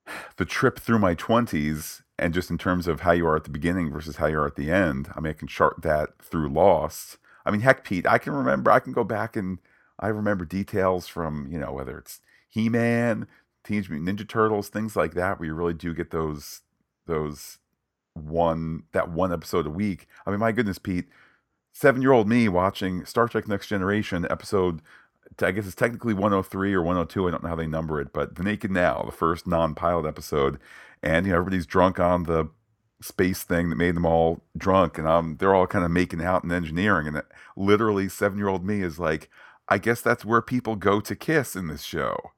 the 0.38 0.46
trip 0.46 0.80
through 0.80 1.00
my 1.00 1.16
20s 1.16 2.04
and 2.20 2.34
just 2.34 2.52
in 2.52 2.60
terms 2.60 2.88
of 2.88 3.02
how 3.02 3.12
you 3.12 3.26
are 3.28 3.36
at 3.36 3.44
the 3.44 3.50
beginning 3.50 3.92
versus 3.92 4.18
how 4.18 4.28
you 4.28 4.38
are 4.38 4.48
at 4.48 4.56
the 4.56 4.72
end. 4.72 5.10
I 5.16 5.20
mean 5.20 5.32
I 5.32 5.34
can 5.34 5.48
chart 5.48 5.82
that 5.82 6.22
through 6.22 6.50
Lost. 6.50 7.18
I 7.46 7.52
mean 7.52 7.62
heck 7.62 7.84
Pete, 7.84 8.06
I 8.08 8.20
can 8.20 8.34
remember 8.34 8.70
I 8.70 8.80
can 8.80 8.94
go 8.94 9.04
back 9.04 9.36
and 9.36 9.58
I 10.00 10.08
remember 10.08 10.46
details 10.46 11.08
from, 11.08 11.48
you 11.50 11.60
know, 11.60 11.72
whether 11.72 11.98
it's 11.98 12.20
He-Man 12.50 13.28
Teenage 13.64 13.90
Mutant 13.90 14.20
Ninja 14.20 14.28
Turtles, 14.28 14.70
things 14.70 14.96
like 14.96 15.14
that, 15.14 15.40
where 15.40 15.48
you 15.48 15.54
really 15.54 15.74
do 15.74 15.94
get 15.94 16.12
those 16.12 16.62
those 17.06 17.60
one 18.14 18.84
that 18.92 19.10
one 19.10 19.34
episode 19.34 19.66
a 19.66 19.72
week. 19.72 20.08
I 20.26 20.32
mean, 20.32 20.40
my 20.40 20.52
goodness, 20.52 20.78
Pete, 20.78 21.08
seven 21.72 22.02
year 22.02 22.12
old 22.12 22.28
me 22.28 22.50
watching 22.50 23.06
Star 23.06 23.28
Trek 23.28 23.48
Next 23.48 23.68
Generation 23.68 24.28
episode. 24.30 24.82
I 25.42 25.52
guess 25.52 25.66
it's 25.66 25.76
technically 25.76 26.14
103 26.14 26.74
or 26.74 26.82
102. 26.82 27.28
I 27.28 27.32
don't 27.32 27.42
know 27.42 27.50
how 27.50 27.56
they 27.56 27.66
number 27.66 28.00
it, 28.00 28.14
but 28.14 28.36
The 28.36 28.44
Naked 28.44 28.70
Now, 28.70 29.02
the 29.04 29.12
first 29.12 29.48
non-pilot 29.48 30.08
episode, 30.08 30.60
and 31.02 31.26
you 31.26 31.32
know 31.32 31.40
everybody's 31.40 31.66
drunk 31.66 32.00
on 32.00 32.24
the 32.24 32.50
space 33.02 33.44
thing 33.44 33.70
that 33.70 33.76
made 33.76 33.96
them 33.96 34.06
all 34.06 34.44
drunk, 34.56 34.98
and 34.98 35.08
um, 35.08 35.38
they're 35.40 35.56
all 35.56 35.66
kind 35.66 35.86
of 35.86 35.92
making 35.92 36.22
out 36.22 36.44
in 36.44 36.52
engineering, 36.52 37.08
and 37.08 37.18
it, 37.18 37.26
literally 37.56 38.10
seven 38.10 38.38
year 38.38 38.48
old 38.48 38.66
me 38.66 38.82
is 38.82 39.00
like, 39.00 39.30
I 39.68 39.78
guess 39.80 40.02
that's 40.02 40.26
where 40.26 40.42
people 40.42 40.76
go 40.76 41.02
to 41.02 41.16
kiss 41.16 41.56
in 41.56 41.68
this 41.68 41.84
show 41.84 42.34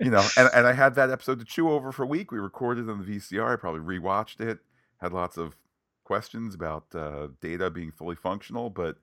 you 0.00 0.10
know, 0.10 0.26
and, 0.36 0.50
and 0.54 0.66
I 0.66 0.72
had 0.72 0.94
that 0.94 1.10
episode 1.10 1.38
to 1.38 1.44
chew 1.44 1.70
over 1.70 1.92
for 1.92 2.02
a 2.02 2.06
week. 2.06 2.30
We 2.30 2.38
recorded 2.38 2.88
on 2.88 3.04
the 3.04 3.04
VCR. 3.04 3.54
I 3.54 3.56
probably 3.56 3.80
rewatched 3.80 4.40
it. 4.40 4.58
Had 4.98 5.12
lots 5.12 5.36
of 5.36 5.56
questions 6.04 6.54
about 6.54 6.86
uh, 6.94 7.28
data 7.40 7.70
being 7.70 7.90
fully 7.90 8.16
functional, 8.16 8.70
but 8.70 8.96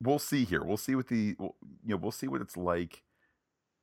we'll 0.00 0.18
see 0.18 0.44
here. 0.44 0.62
We'll 0.62 0.76
see 0.76 0.94
what 0.94 1.08
the 1.08 1.36
you 1.38 1.54
know 1.86 1.96
we'll 1.96 2.12
see 2.12 2.28
what 2.28 2.40
it's 2.40 2.56
like. 2.56 3.02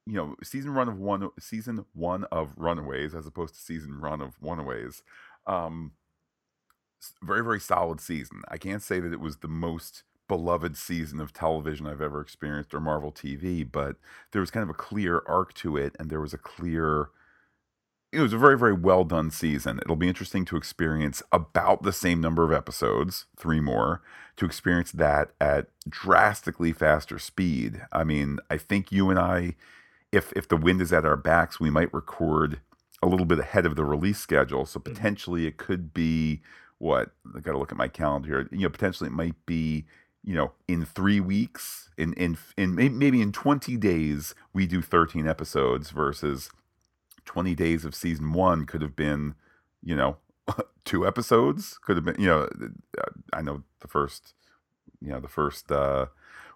You 0.07 0.13
know, 0.13 0.35
season 0.43 0.73
run 0.73 0.87
of 0.87 0.99
one 0.99 1.29
season 1.39 1.85
one 1.93 2.25
of 2.25 2.53
Runaways 2.57 3.13
as 3.13 3.27
opposed 3.27 3.53
to 3.55 3.59
season 3.59 3.99
run 3.99 4.21
of 4.21 4.35
Runaways. 4.41 5.03
Um, 5.45 5.91
very 7.21 7.43
very 7.43 7.59
solid 7.59 7.99
season. 7.99 8.41
I 8.47 8.57
can't 8.57 8.81
say 8.81 8.99
that 8.99 9.13
it 9.13 9.19
was 9.19 9.37
the 9.37 9.47
most 9.47 10.03
beloved 10.31 10.77
season 10.77 11.19
of 11.19 11.33
television 11.33 11.85
I've 11.85 11.99
ever 11.99 12.21
experienced 12.21 12.73
or 12.73 12.79
Marvel 12.79 13.11
TV, 13.11 13.69
but 13.69 13.97
there 14.31 14.39
was 14.39 14.49
kind 14.49 14.63
of 14.63 14.69
a 14.69 14.73
clear 14.73 15.23
arc 15.27 15.53
to 15.55 15.75
it 15.75 15.93
and 15.99 16.09
there 16.09 16.21
was 16.21 16.33
a 16.33 16.37
clear 16.37 17.09
it 18.13 18.19
was 18.19 18.33
a 18.33 18.37
very 18.37 18.57
very 18.57 18.73
well 18.73 19.03
done 19.03 19.31
season. 19.31 19.79
It'll 19.79 19.95
be 19.95 20.07
interesting 20.07 20.45
to 20.45 20.57
experience 20.57 21.21
about 21.31 21.83
the 21.83 21.93
same 21.93 22.19
number 22.21 22.43
of 22.43 22.51
episodes, 22.51 23.25
three 23.37 23.59
more, 23.59 24.01
to 24.37 24.45
experience 24.45 24.91
that 24.93 25.31
at 25.39 25.67
drastically 25.89 26.73
faster 26.73 27.19
speed. 27.19 27.81
I 27.91 28.03
mean, 28.03 28.39
I 28.49 28.57
think 28.57 28.91
you 28.91 29.09
and 29.09 29.19
I 29.19 29.55
if 30.11 30.33
if 30.35 30.47
the 30.47 30.57
wind 30.57 30.81
is 30.81 30.93
at 30.93 31.05
our 31.05 31.17
backs, 31.17 31.59
we 31.59 31.69
might 31.69 31.93
record 31.93 32.61
a 33.03 33.07
little 33.07 33.25
bit 33.25 33.39
ahead 33.39 33.65
of 33.65 33.75
the 33.75 33.85
release 33.85 34.19
schedule. 34.19 34.65
So 34.65 34.79
Mm-hmm. 34.87 34.93
potentially 34.93 35.47
it 35.47 35.57
could 35.57 35.93
be 35.93 36.41
what 36.79 37.11
I 37.35 37.39
got 37.41 37.53
to 37.53 37.57
look 37.59 37.71
at 37.71 37.77
my 37.77 37.87
calendar 37.87 38.27
here. 38.29 38.49
You 38.51 38.63
know, 38.63 38.69
potentially 38.69 39.07
it 39.09 39.13
might 39.13 39.35
be 39.45 39.85
you 40.23 40.35
know 40.35 40.51
in 40.67 40.85
three 40.85 41.19
weeks, 41.19 41.89
in 41.97 42.13
in 42.13 42.37
in 42.57 42.75
maybe 42.75 43.21
in 43.21 43.31
twenty 43.31 43.77
days 43.77 44.35
we 44.53 44.67
do 44.67 44.81
thirteen 44.81 45.27
episodes 45.27 45.89
versus 45.91 46.49
twenty 47.25 47.55
days 47.55 47.85
of 47.85 47.95
season 47.95 48.33
one 48.33 48.65
could 48.65 48.81
have 48.81 48.95
been 48.95 49.35
you 49.83 49.95
know 49.95 50.17
two 50.85 51.05
episodes 51.07 51.77
could 51.81 51.97
have 51.97 52.05
been 52.05 52.19
you 52.19 52.27
know 52.27 52.47
uh, 52.97 53.03
I 53.33 53.41
know 53.41 53.63
the 53.79 53.87
first 53.87 54.33
you 55.01 55.09
know 55.09 55.19
the 55.19 55.27
first 55.27 55.71
uh 55.71 56.07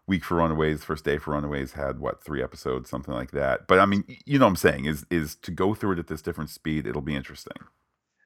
week 0.07 0.24
for 0.24 0.36
runaways 0.36 0.84
first 0.84 1.03
day 1.03 1.17
for 1.17 1.31
runaways 1.31 1.72
had 1.74 2.00
what 2.00 2.24
three 2.24 2.43
episodes 2.43 2.89
something 2.89 3.13
like 3.13 3.31
that 3.31 3.67
but 3.67 3.79
i 3.79 3.86
mean 3.88 4.03
you 4.25 4.38
know 4.38 4.45
what 4.45 4.50
i'm 4.50 4.55
saying 4.55 4.86
is 4.86 5.03
is 5.10 5.36
to 5.36 5.50
go 5.50 5.74
through 5.74 5.93
it 5.93 6.00
at 6.00 6.05
this 6.05 6.22
different 6.22 6.50
speed 6.51 6.86
it'll 6.86 7.01
be 7.01 7.15
interesting 7.15 7.57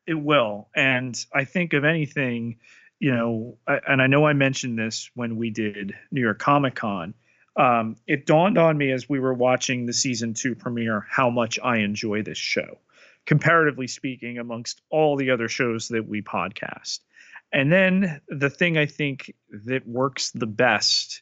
It 0.08 0.15
will. 0.15 0.69
And 0.75 1.15
I 1.34 1.43
think 1.46 1.74
of 1.74 1.86
anything, 1.86 2.58
you 3.00 3.13
know, 3.13 3.58
I, 3.68 3.79
and 3.88 4.01
I 4.01 4.08
know 4.08 4.25
I 4.25 4.34
mentioned 4.34 4.77
this 4.77 5.10
when 5.15 5.38
we 5.38 5.50
did 5.50 5.94
New 6.12 6.22
York 6.22 6.39
Comic 6.39 6.75
Con. 6.75 7.13
Um, 7.56 7.96
it 8.08 8.25
dawned 8.25 8.58
on 8.58 8.77
me 8.77 8.91
as 8.91 9.10
we 9.10 9.20
were 9.20 9.34
watching 9.34 9.86
the 9.86 9.94
season 9.94 10.34
two 10.34 10.56
premiere 10.56 11.06
how 11.10 11.29
much 11.29 11.60
I 11.63 11.77
enjoy 11.77 12.24
this 12.24 12.38
show, 12.38 12.77
comparatively 13.25 13.88
speaking, 13.88 14.38
amongst 14.38 14.82
all 14.89 15.15
the 15.15 15.32
other 15.32 15.48
shows 15.48 15.88
that 15.89 16.08
we 16.08 16.22
podcast. 16.22 17.00
And 17.51 17.72
then 17.72 18.22
the 18.27 18.50
thing 18.50 18.77
I 18.77 18.86
think 18.86 19.34
that 19.65 19.88
works 19.88 20.32
the 20.32 20.46
best 20.46 21.22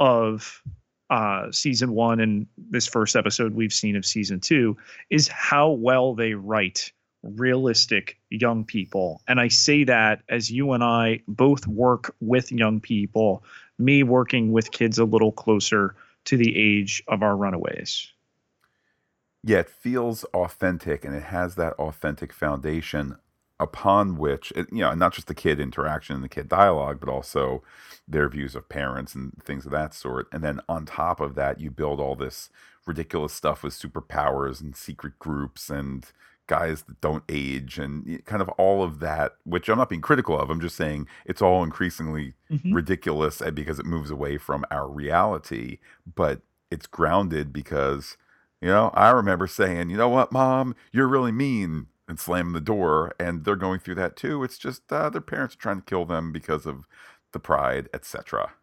of 0.00 0.62
uh, 1.10 1.50
season 1.52 1.92
one 1.92 2.20
and 2.20 2.46
this 2.56 2.86
first 2.86 3.16
episode 3.16 3.54
we've 3.54 3.72
seen 3.72 3.96
of 3.96 4.04
season 4.04 4.40
two 4.40 4.76
is 5.08 5.28
how 5.28 5.70
well 5.70 6.14
they 6.14 6.34
write 6.34 6.92
realistic 7.22 8.18
young 8.30 8.64
people. 8.64 9.22
And 9.28 9.40
I 9.40 9.48
say 9.48 9.84
that 9.84 10.22
as 10.28 10.50
you 10.50 10.72
and 10.72 10.84
I 10.84 11.22
both 11.28 11.66
work 11.66 12.14
with 12.20 12.52
young 12.52 12.80
people, 12.80 13.44
me 13.78 14.02
working 14.02 14.52
with 14.52 14.70
kids 14.72 14.98
a 14.98 15.04
little 15.04 15.32
closer 15.32 15.94
to 16.26 16.36
the 16.36 16.56
age 16.56 17.02
of 17.08 17.22
our 17.22 17.36
runaways. 17.36 18.12
yeah 19.42 19.58
it 19.58 19.70
feels 19.70 20.24
authentic 20.34 21.04
and 21.04 21.14
it 21.14 21.24
has 21.24 21.54
that 21.54 21.72
authentic 21.74 22.32
foundation 22.32 23.16
upon 23.60 24.16
which 24.16 24.52
it, 24.56 24.66
you 24.72 24.80
know 24.80 24.94
not 24.94 25.12
just 25.12 25.26
the 25.28 25.34
kid 25.34 25.60
interaction 25.60 26.14
and 26.16 26.24
the 26.24 26.28
kid 26.28 26.48
dialogue 26.48 26.98
but 27.00 27.08
also 27.08 27.62
their 28.06 28.28
views 28.28 28.54
of 28.54 28.68
parents 28.68 29.14
and 29.14 29.32
things 29.44 29.64
of 29.66 29.72
that 29.72 29.94
sort 29.94 30.28
and 30.32 30.42
then 30.42 30.60
on 30.68 30.84
top 30.86 31.20
of 31.20 31.34
that 31.34 31.60
you 31.60 31.70
build 31.70 32.00
all 32.00 32.16
this 32.16 32.50
ridiculous 32.86 33.32
stuff 33.32 33.62
with 33.62 33.74
superpowers 33.74 34.60
and 34.60 34.76
secret 34.76 35.18
groups 35.18 35.70
and 35.70 36.12
guys 36.48 36.82
that 36.82 37.00
don't 37.00 37.22
age 37.28 37.78
and 37.78 38.24
kind 38.24 38.42
of 38.42 38.48
all 38.50 38.82
of 38.82 38.98
that 39.00 39.36
which 39.44 39.68
i'm 39.68 39.78
not 39.78 39.88
being 39.88 40.00
critical 40.00 40.38
of 40.38 40.50
i'm 40.50 40.60
just 40.60 40.76
saying 40.76 41.06
it's 41.24 41.42
all 41.42 41.62
increasingly 41.62 42.34
ridiculous 42.72 43.40
because 43.54 43.78
it 43.78 43.86
moves 43.86 44.10
away 44.10 44.36
from 44.38 44.64
our 44.70 44.88
reality 44.88 45.78
but 46.16 46.40
it's 46.70 46.86
grounded 46.86 47.52
because 47.52 48.16
you 48.60 48.68
know 48.68 48.90
i 48.94 49.10
remember 49.10 49.46
saying 49.46 49.90
you 49.90 49.96
know 49.96 50.08
what 50.08 50.32
mom? 50.32 50.74
You're 50.92 51.08
really 51.08 51.32
mean 51.32 51.86
and 52.08 52.18
slamming 52.18 52.54
the 52.54 52.60
door 52.60 53.14
and 53.20 53.44
they're 53.44 53.54
going 53.54 53.80
through 53.80 53.96
that 53.96 54.16
too. 54.16 54.42
It's 54.42 54.56
just 54.58 54.90
uh, 54.90 55.10
their 55.10 55.20
parents 55.20 55.54
are 55.54 55.58
trying 55.58 55.76
to 55.76 55.84
kill 55.84 56.06
them 56.06 56.32
because 56.32 56.64
of 56.66 56.86
the 57.32 57.38
pride 57.38 57.88
etc 57.92 58.54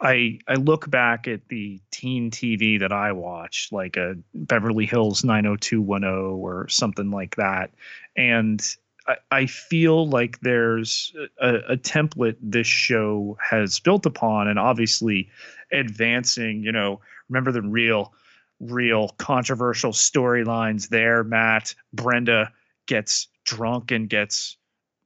I 0.00 0.38
I 0.46 0.54
look 0.54 0.90
back 0.90 1.26
at 1.26 1.48
the 1.48 1.80
teen 1.90 2.30
TV 2.30 2.78
that 2.80 2.92
I 2.92 3.12
watched, 3.12 3.72
like 3.72 3.96
a 3.96 4.16
Beverly 4.34 4.86
Hills 4.86 5.24
90210 5.24 6.08
or 6.38 6.68
something 6.68 7.10
like 7.10 7.36
that, 7.36 7.72
and 8.16 8.62
I, 9.06 9.16
I 9.30 9.46
feel 9.46 10.08
like 10.08 10.40
there's 10.40 11.14
a, 11.40 11.56
a 11.70 11.76
template 11.76 12.36
this 12.42 12.66
show 12.66 13.38
has 13.40 13.80
built 13.80 14.04
upon, 14.04 14.48
and 14.48 14.58
obviously 14.58 15.30
advancing. 15.72 16.62
You 16.62 16.72
know, 16.72 17.00
remember 17.30 17.52
the 17.52 17.62
real, 17.62 18.12
real 18.60 19.08
controversial 19.16 19.92
storylines 19.92 20.88
there. 20.88 21.24
Matt 21.24 21.74
Brenda 21.94 22.52
gets 22.86 23.28
drunk 23.44 23.92
and 23.92 24.10
gets 24.10 24.58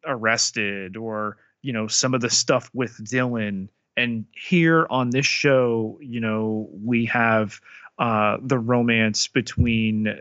arrested, 0.05 0.97
or 0.97 1.37
you 1.63 1.73
know 1.73 1.87
some 1.87 2.13
of 2.13 2.23
the 2.23 2.31
stuff 2.31 2.71
with 2.75 2.97
Dylan 3.05 3.69
and 4.01 4.25
here 4.33 4.87
on 4.89 5.11
this 5.11 5.27
show, 5.27 5.99
you 6.01 6.21
know, 6.21 6.69
we 6.73 7.05
have 7.07 7.61
uh, 7.99 8.39
the 8.43 8.59
romance 8.59 9.29
between 9.29 10.19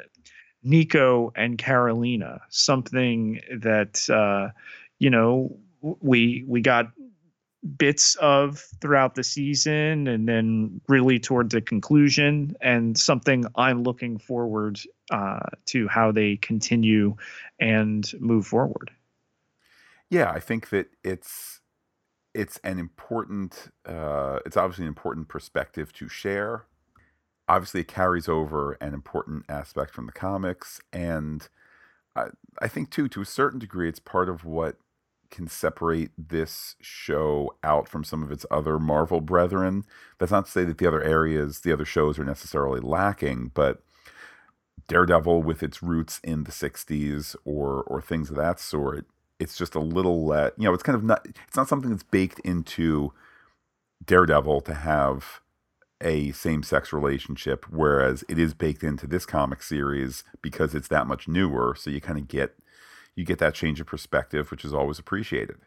Nico 0.64 1.32
and 1.36 1.58
Karolina, 1.58 2.42
something 2.50 3.40
that 3.62 4.10
uh, 4.10 4.52
you 5.00 5.10
know 5.10 5.58
we 5.82 6.44
we 6.46 6.62
got 6.62 6.92
bits 7.78 8.16
of 8.16 8.60
throughout 8.82 9.16
the 9.16 9.24
season, 9.24 10.08
and 10.08 10.28
then 10.28 10.82
really 10.90 11.18
towards 11.18 11.54
the 11.54 11.62
conclusion, 11.62 12.56
and 12.60 12.98
something 12.98 13.46
I'm 13.56 13.84
looking 13.84 14.18
forward 14.18 14.80
uh, 15.10 15.40
to 15.68 15.88
how 15.88 16.12
they 16.12 16.36
continue 16.36 17.16
and 17.60 18.12
move 18.20 18.46
forward. 18.46 18.92
yeah 20.10 20.32
i 20.32 20.40
think 20.40 20.70
that 20.70 20.88
it's 21.04 21.59
it's 22.34 22.60
an 22.64 22.80
important 22.80 23.72
uh, 23.86 24.40
it's 24.46 24.58
obviously 24.58 24.84
an 24.86 24.90
important 24.90 25.28
perspective 25.28 25.92
to 25.94 26.08
share. 26.08 26.66
Obviously 27.48 27.82
it 27.82 27.88
carries 27.88 28.30
over 28.30 28.74
an 28.74 28.94
important 28.94 29.46
aspect 29.50 29.94
from 29.94 30.06
the 30.06 30.12
comics 30.12 30.80
and 30.94 31.50
I, 32.16 32.28
I 32.62 32.68
think 32.68 32.92
too 32.92 33.08
to 33.10 33.22
a 33.22 33.26
certain 33.26 33.60
degree 33.60 33.90
it's 33.90 34.00
part 34.00 34.30
of 34.30 34.46
what 34.46 34.78
can 35.32 35.48
separate 35.48 36.12
this 36.18 36.76
show 36.82 37.56
out 37.64 37.88
from 37.88 38.04
some 38.04 38.24
of 38.24 38.32
its 38.32 38.48
other 38.50 38.80
marvel 38.80 39.22
brethren. 39.22 39.86
That's 40.18 40.32
not 40.32 40.46
to 40.46 40.52
say 40.52 40.64
that 40.64 40.80
the 40.80 40.88
other 40.88 41.04
areas 41.04 41.62
the 41.62 41.72
other 41.72 41.86
shows 41.86 42.20
are 42.20 42.26
necessarily 42.26 42.80
lacking 42.80 43.52
but 43.54 43.82
daredevil 44.88 45.44
with 45.44 45.62
its 45.62 45.84
roots 45.84 46.20
in 46.24 46.44
the 46.44 46.52
60s 46.52 47.36
or 47.46 47.84
or 47.84 48.02
things 48.02 48.30
of 48.30 48.36
that 48.36 48.60
sort 48.60 49.08
it's 49.40 49.58
just 49.58 49.76
a 49.76 49.80
little 49.80 50.26
let 50.26 50.54
you 50.58 50.66
know 50.66 50.74
it's 50.74 50.84
kind 50.84 50.96
of 50.96 51.04
not 51.04 51.26
it's 51.26 51.56
not 51.56 51.68
something 51.68 51.90
that's 51.90 52.04
baked 52.04 52.40
into 52.40 53.14
daredevil 54.06 54.62
to 54.62 54.74
have 54.74 55.42
a 56.02 56.32
same-sex 56.32 56.94
relationship 56.94 57.66
whereas 57.70 58.24
it 58.30 58.40
is 58.40 58.54
baked 58.54 58.84
into 58.84 59.06
this 59.06 59.26
comic 59.26 59.62
series 59.62 60.24
because 60.42 60.74
it's 60.74 60.88
that 60.88 61.08
much 61.08 61.28
newer. 61.28 61.76
So 61.78 61.90
you 61.90 62.00
kind 62.00 62.18
of 62.18 62.28
get 62.28 62.56
you 63.16 63.26
get 63.26 63.40
that 63.40 63.54
change 63.54 63.82
of 63.82 63.88
perspective 63.88 64.52
which 64.52 64.64
is 64.64 64.74
always 64.74 65.00
appreciated. 65.00 65.58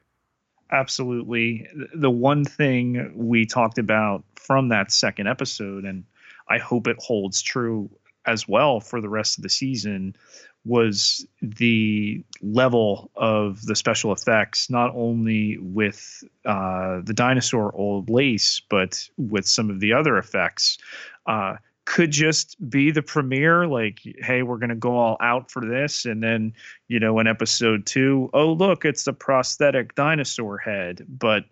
Absolutely. 0.70 1.66
The 1.94 2.10
one 2.10 2.46
thing 2.46 3.12
we 3.14 3.44
talked 3.44 3.76
about 3.76 4.24
from 4.36 4.68
that 4.70 4.90
second 4.90 5.28
episode 5.28 5.84
and 5.84 6.04
i 6.48 6.58
hope 6.58 6.86
it 6.86 6.96
holds 6.98 7.42
true 7.42 7.90
as 8.26 8.48
well 8.48 8.80
for 8.80 9.00
the 9.00 9.08
rest 9.08 9.38
of 9.38 9.42
the 9.42 9.48
season 9.50 10.16
was 10.64 11.26
the 11.40 12.22
level 12.40 13.10
of 13.16 13.62
the 13.66 13.74
special 13.74 14.12
effects 14.12 14.70
not 14.70 14.92
only 14.94 15.58
with 15.58 16.22
uh, 16.44 17.00
the 17.02 17.12
dinosaur 17.14 17.74
old 17.74 18.08
lace 18.08 18.60
but 18.68 19.08
with 19.16 19.46
some 19.46 19.70
of 19.70 19.80
the 19.80 19.92
other 19.92 20.18
effects 20.18 20.78
uh, 21.26 21.56
could 21.84 22.10
just 22.10 22.56
be 22.70 22.90
the 22.90 23.02
premiere 23.02 23.66
like 23.66 24.00
hey 24.18 24.42
we're 24.42 24.58
going 24.58 24.68
to 24.68 24.74
go 24.74 24.96
all 24.96 25.16
out 25.20 25.50
for 25.50 25.64
this. 25.64 26.04
And 26.04 26.22
then 26.22 26.52
you 26.88 27.00
know 27.00 27.18
in 27.18 27.26
episode 27.26 27.86
two, 27.86 28.30
oh 28.32 28.52
look 28.52 28.84
it's 28.84 29.04
the 29.04 29.12
prosthetic 29.12 29.94
dinosaur 29.94 30.58
head. 30.58 31.04
But 31.08 31.44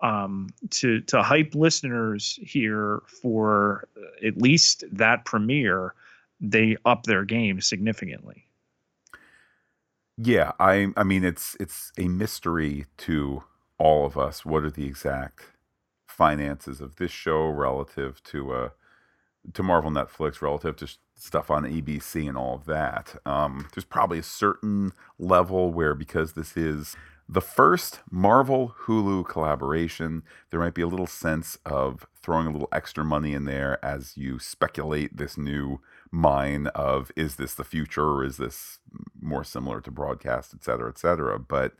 um, 0.00 0.48
to 0.70 1.00
to 1.02 1.22
hype 1.22 1.54
listeners 1.54 2.38
here 2.42 3.02
for 3.22 3.88
at 4.24 4.38
least 4.38 4.84
that 4.90 5.24
premiere 5.24 5.94
they 6.40 6.76
up 6.84 7.04
their 7.04 7.24
game 7.24 7.60
significantly 7.60 8.44
yeah 10.16 10.52
i 10.60 10.88
i 10.96 11.02
mean 11.02 11.24
it's 11.24 11.56
it's 11.60 11.92
a 11.98 12.08
mystery 12.08 12.86
to 12.96 13.42
all 13.78 14.06
of 14.06 14.16
us 14.16 14.44
what 14.44 14.62
are 14.62 14.70
the 14.70 14.86
exact 14.86 15.46
finances 16.06 16.80
of 16.80 16.96
this 16.96 17.10
show 17.10 17.48
relative 17.48 18.22
to 18.22 18.52
uh 18.52 18.68
to 19.52 19.62
Marvel 19.62 19.90
Netflix 19.90 20.40
relative 20.40 20.76
to 20.76 20.88
stuff 21.14 21.50
on 21.50 21.64
ABC 21.64 22.28
and 22.28 22.36
all 22.36 22.54
of 22.54 22.64
that. 22.64 23.16
Um, 23.26 23.68
there's 23.74 23.84
probably 23.84 24.18
a 24.18 24.22
certain 24.22 24.92
level 25.18 25.72
where 25.72 25.94
because 25.94 26.32
this 26.32 26.56
is 26.56 26.96
the 27.28 27.40
first 27.40 28.00
Marvel 28.10 28.74
Hulu 28.84 29.26
collaboration, 29.28 30.22
there 30.50 30.60
might 30.60 30.74
be 30.74 30.82
a 30.82 30.86
little 30.86 31.06
sense 31.06 31.58
of 31.64 32.06
throwing 32.20 32.46
a 32.46 32.50
little 32.50 32.68
extra 32.72 33.04
money 33.04 33.32
in 33.32 33.44
there 33.44 33.82
as 33.84 34.16
you 34.16 34.38
speculate 34.38 35.16
this 35.16 35.36
new 35.36 35.80
mine 36.14 36.68
of 36.68 37.10
is 37.16 37.34
this 37.36 37.54
the 37.54 37.64
future 37.64 38.08
or 38.08 38.24
is 38.24 38.36
this 38.36 38.78
more 39.20 39.42
similar 39.42 39.80
to 39.80 39.90
broadcast, 39.90 40.54
et 40.54 40.62
cetera, 40.62 40.88
et 40.88 40.96
cetera. 40.96 41.40
But 41.40 41.72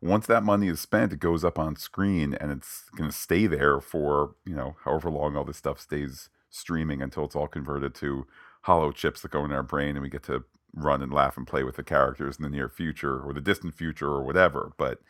once 0.00 0.26
that 0.28 0.44
money 0.44 0.68
is 0.68 0.80
spent, 0.80 1.12
it 1.12 1.18
goes 1.18 1.44
up 1.44 1.58
on 1.58 1.74
screen 1.74 2.34
and 2.34 2.52
it's 2.52 2.84
going 2.96 3.10
to 3.10 3.16
stay 3.16 3.48
there 3.48 3.80
for, 3.80 4.36
you 4.46 4.54
know, 4.54 4.76
however 4.84 5.10
long 5.10 5.36
all 5.36 5.44
this 5.44 5.56
stuff 5.56 5.80
stays 5.80 6.28
streaming 6.50 7.02
until 7.02 7.24
it's 7.24 7.34
all 7.34 7.48
converted 7.48 7.94
to 7.96 8.26
hollow 8.62 8.92
chips 8.92 9.22
that 9.22 9.32
go 9.32 9.44
in 9.44 9.52
our 9.52 9.62
brain 9.64 9.96
and 9.96 10.02
we 10.02 10.08
get 10.08 10.22
to 10.22 10.44
run 10.72 11.02
and 11.02 11.12
laugh 11.12 11.36
and 11.36 11.48
play 11.48 11.64
with 11.64 11.74
the 11.74 11.82
characters 11.82 12.36
in 12.36 12.44
the 12.44 12.48
near 12.48 12.68
future 12.68 13.20
or 13.20 13.32
the 13.32 13.40
distant 13.40 13.74
future 13.74 14.08
or 14.08 14.22
whatever. 14.22 14.72
But 14.78 15.00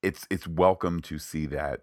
it's 0.00 0.28
it's 0.30 0.46
welcome 0.46 1.02
to 1.02 1.18
see 1.18 1.46
that 1.46 1.80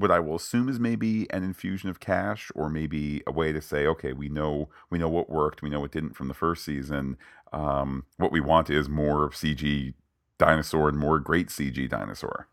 what 0.00 0.10
I 0.10 0.18
will 0.18 0.36
assume 0.36 0.68
is 0.68 0.80
maybe 0.80 1.30
an 1.30 1.42
infusion 1.42 1.90
of 1.90 2.00
cash 2.00 2.50
or 2.54 2.68
maybe 2.68 3.22
a 3.26 3.32
way 3.32 3.52
to 3.52 3.60
say, 3.60 3.86
okay, 3.86 4.12
we 4.12 4.28
know 4.28 4.68
we 4.88 4.98
know 4.98 5.08
what 5.08 5.30
worked, 5.30 5.62
we 5.62 5.70
know 5.70 5.80
what 5.80 5.92
didn't 5.92 6.16
from 6.16 6.28
the 6.28 6.34
first 6.34 6.64
season. 6.64 7.16
Um, 7.52 8.04
what 8.16 8.32
we 8.32 8.40
want 8.40 8.70
is 8.70 8.88
more 8.88 9.30
CG 9.30 9.94
dinosaur 10.38 10.88
and 10.88 10.98
more 10.98 11.18
great 11.18 11.48
CG 11.48 11.88
dinosaur. 11.88 12.48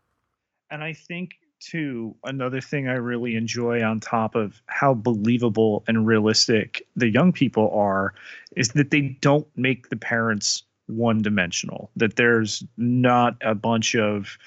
And 0.70 0.84
I 0.84 0.92
think 0.92 1.32
too 1.60 2.14
another 2.24 2.60
thing 2.60 2.88
I 2.88 2.94
really 2.94 3.34
enjoy 3.34 3.82
on 3.82 3.98
top 3.98 4.34
of 4.34 4.62
how 4.66 4.94
believable 4.94 5.82
and 5.88 6.06
realistic 6.06 6.86
the 6.94 7.08
young 7.08 7.32
people 7.32 7.70
are 7.72 8.14
is 8.56 8.68
that 8.70 8.90
they 8.90 9.16
don't 9.20 9.46
make 9.56 9.88
the 9.88 9.96
parents 9.96 10.62
one 10.86 11.20
dimensional. 11.22 11.90
That 11.96 12.16
there's 12.16 12.62
not 12.76 13.36
a 13.40 13.54
bunch 13.54 13.94
of 13.94 14.38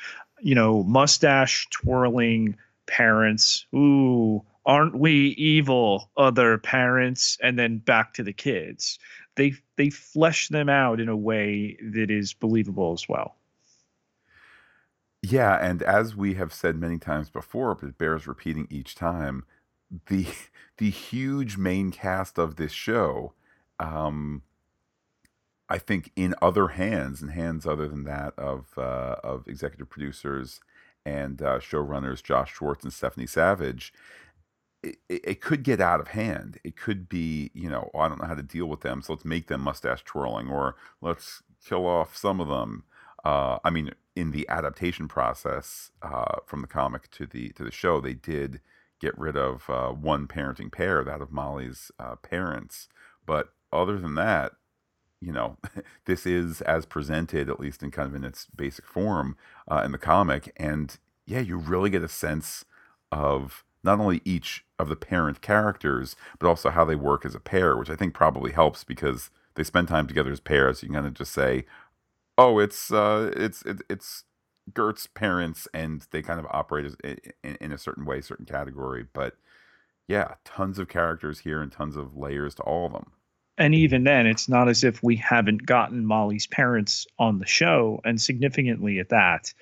you 0.42 0.56
know 0.56 0.84
mustache 0.84 1.68
twirling 1.72 2.58
parents. 2.92 3.66
Ooh, 3.74 4.44
aren't 4.66 5.00
we 5.00 5.30
evil 5.38 6.12
other 6.18 6.58
parents? 6.58 7.38
And 7.42 7.58
then 7.58 7.78
back 7.78 8.14
to 8.16 8.24
the 8.24 8.34
kids. 8.34 9.00
They 9.36 9.54
they 9.78 9.90
flesh 9.90 10.50
them 10.50 10.70
out 10.70 11.00
in 11.00 11.10
a 11.10 11.16
way 11.16 11.78
that 11.82 12.12
is 12.12 12.34
believable 12.34 12.94
as 12.94 13.08
well. 13.08 13.38
Yeah 15.24 15.56
and 15.56 15.82
as 15.84 16.16
we 16.16 16.34
have 16.34 16.54
said 16.54 16.76
many 16.76 16.98
times 16.98 17.30
before 17.30 17.76
but 17.76 17.90
it 17.90 17.98
bears 17.98 18.28
repeating 18.28 18.68
each 18.70 18.96
time 18.96 19.46
the 20.08 20.28
the 20.78 20.90
huge 20.90 21.58
main 21.58 21.92
cast 21.92 22.40
of 22.40 22.56
this 22.56 22.72
show 22.72 23.34
um 23.80 24.42
i 25.70 25.78
think 25.78 26.12
in 26.16 26.34
other 26.42 26.70
hands 26.70 27.22
and 27.22 27.32
hands 27.32 27.68
other 27.68 27.88
than 27.88 28.04
that 28.04 28.34
of 28.38 28.68
uh, 28.78 29.16
of 29.24 29.48
executive 29.48 29.90
producers 29.90 30.60
and 31.06 31.42
uh, 31.42 31.60
showrunners 31.60 32.24
Josh 32.24 32.54
Schwartz 32.54 32.84
and 32.84 32.94
Stephanie 32.94 33.28
Savage, 33.28 33.94
it, 34.84 34.98
it, 35.10 35.42
could 35.42 35.64
get 35.64 35.80
out 35.80 36.00
of 36.00 36.10
hand. 36.10 36.60
It 36.64 36.76
could 36.76 37.08
be, 37.08 37.52
you 37.54 37.70
know, 37.70 37.92
oh, 37.94 38.00
I 38.00 38.08
don't 38.10 38.22
know 38.22 38.28
how 38.28 38.36
to 38.36 38.44
deal 38.44 38.66
with 38.66 38.82
them, 38.82 39.02
so 39.02 39.14
let's 39.14 39.26
make 39.26 39.48
them 39.48 39.62
mustache 39.62 40.04
twirling, 40.04 40.50
or 40.50 40.76
let's 41.02 41.44
kill 41.64 41.86
off 41.86 42.18
some 42.18 42.40
of 42.40 42.48
them. 42.48 42.84
Uh, 43.24 43.60
I 43.64 43.70
mean, 43.70 43.92
in 44.16 44.32
the 44.32 44.48
adaptation 44.50 45.08
process 45.08 45.92
uh, 46.02 46.38
from 46.46 46.62
the 46.62 46.68
comic 46.68 47.10
to 47.12 47.26
the 47.26 47.50
to 47.50 47.64
the 47.64 47.72
show, 47.72 48.02
they 48.02 48.14
did 48.14 48.60
get 49.00 49.18
rid 49.18 49.38
of 49.38 49.70
uh, 49.70 49.90
one 49.90 50.28
parenting 50.28 50.72
pair, 50.72 51.04
that 51.04 51.22
of 51.22 51.32
Molly's 51.32 51.92
uh, 52.00 52.16
parents. 52.16 52.88
But 53.26 53.54
other 53.72 54.00
than 54.00 54.16
that, 54.16 54.54
you 55.22 55.32
know, 55.32 55.58
this 56.06 56.26
is 56.26 56.62
as 56.62 56.86
presented, 56.86 57.50
at 57.50 57.60
least 57.60 57.84
in 57.84 57.92
kind 57.92 58.08
of 58.08 58.16
in 58.16 58.24
its 58.24 58.48
basic 58.56 58.86
form 58.86 59.38
uh, 59.68 59.82
in 59.86 59.92
the 59.92 59.98
comic. 59.98 60.52
And 60.58 60.98
yeah, 61.26 61.40
you 61.40 61.58
really 61.58 61.90
get 61.90 62.04
a 62.04 62.10
sense 62.10 62.66
of 63.12 63.64
not 63.84 64.00
only 64.00 64.22
each 64.26 64.66
of 64.80 64.90
the 64.90 64.96
parent 64.96 65.42
characters, 65.42 66.16
but 66.40 66.48
also 66.48 66.70
how 66.70 66.86
they 66.86 66.96
work 66.96 67.26
as 67.26 67.36
a 67.36 67.40
pair, 67.40 67.78
which 67.78 67.90
I 67.90 67.96
think 67.96 68.14
probably 68.14 68.52
helps 68.52 68.84
because 68.84 69.30
they 69.56 69.64
spend 69.64 69.88
time 69.88 70.08
together 70.08 70.32
as 70.32 70.40
pairs. 70.40 70.82
You 70.82 70.90
can 70.90 70.96
kind 70.96 71.08
of 71.08 71.14
just 71.14 71.32
say, 71.32 71.66
"Oh, 72.38 72.60
it's 72.60 72.92
uh, 72.92 73.32
it's 73.36 73.64
it, 73.64 73.82
it's 73.90 74.24
Gert's 74.74 75.08
parents," 75.08 75.68
and 75.74 76.06
they 76.12 76.22
kind 76.22 76.40
of 76.40 76.48
operate 76.52 76.86
as, 76.86 76.96
in 77.44 77.72
a 77.72 77.78
certain 77.78 78.06
way, 78.06 78.22
certain 78.22 78.46
category. 78.46 79.06
But 79.14 79.36
yeah, 80.08 80.36
tons 80.46 80.80
of 80.80 80.88
characters 80.88 81.40
here 81.40 81.62
and 81.62 81.72
tons 81.72 81.96
of 81.96 82.16
layers 82.18 82.56
to 82.56 82.64
all 82.64 82.86
of 82.86 82.94
them 82.94 83.12
and 83.62 83.76
even 83.76 84.06
then 84.06 84.26
it's 84.26 84.50
not 84.50 84.68
as 84.68 84.84
if 84.84 85.04
we 85.04 85.16
haven't 85.16 85.68
gotten 85.68 86.04
molly's 86.04 86.48
parents 86.48 87.06
on 87.20 87.38
the 87.38 87.46
show 87.46 88.02
and 88.04 88.20
significantly 88.20 89.00
at 89.00 89.10
that. 89.10 89.54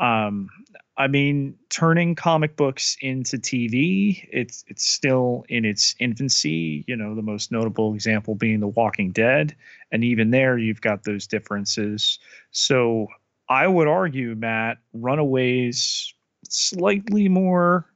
Um, 0.00 0.50
i 0.96 1.06
mean 1.06 1.56
turning 1.70 2.14
comic 2.16 2.56
books 2.56 2.96
into 3.00 3.36
tv 3.36 4.28
it's 4.32 4.64
it's 4.68 4.84
still 4.84 5.44
in 5.48 5.64
its 5.64 5.94
infancy 6.00 6.84
you 6.88 6.96
know 6.96 7.14
the 7.14 7.22
most 7.22 7.50
notable 7.52 7.94
example 7.94 8.34
being 8.34 8.60
the 8.60 8.68
walking 8.68 9.12
dead. 9.12 9.54
And 9.92 10.02
even 10.02 10.30
there 10.32 10.58
you've 10.58 10.80
got 10.80 11.04
those 11.04 11.28
differences. 11.28 12.18
So 12.50 13.06
i 13.48 13.68
would 13.68 13.86
argue 13.86 14.34
matt 14.34 14.78
runaways 14.92 16.12
slightly 16.48 17.28
more 17.28 17.86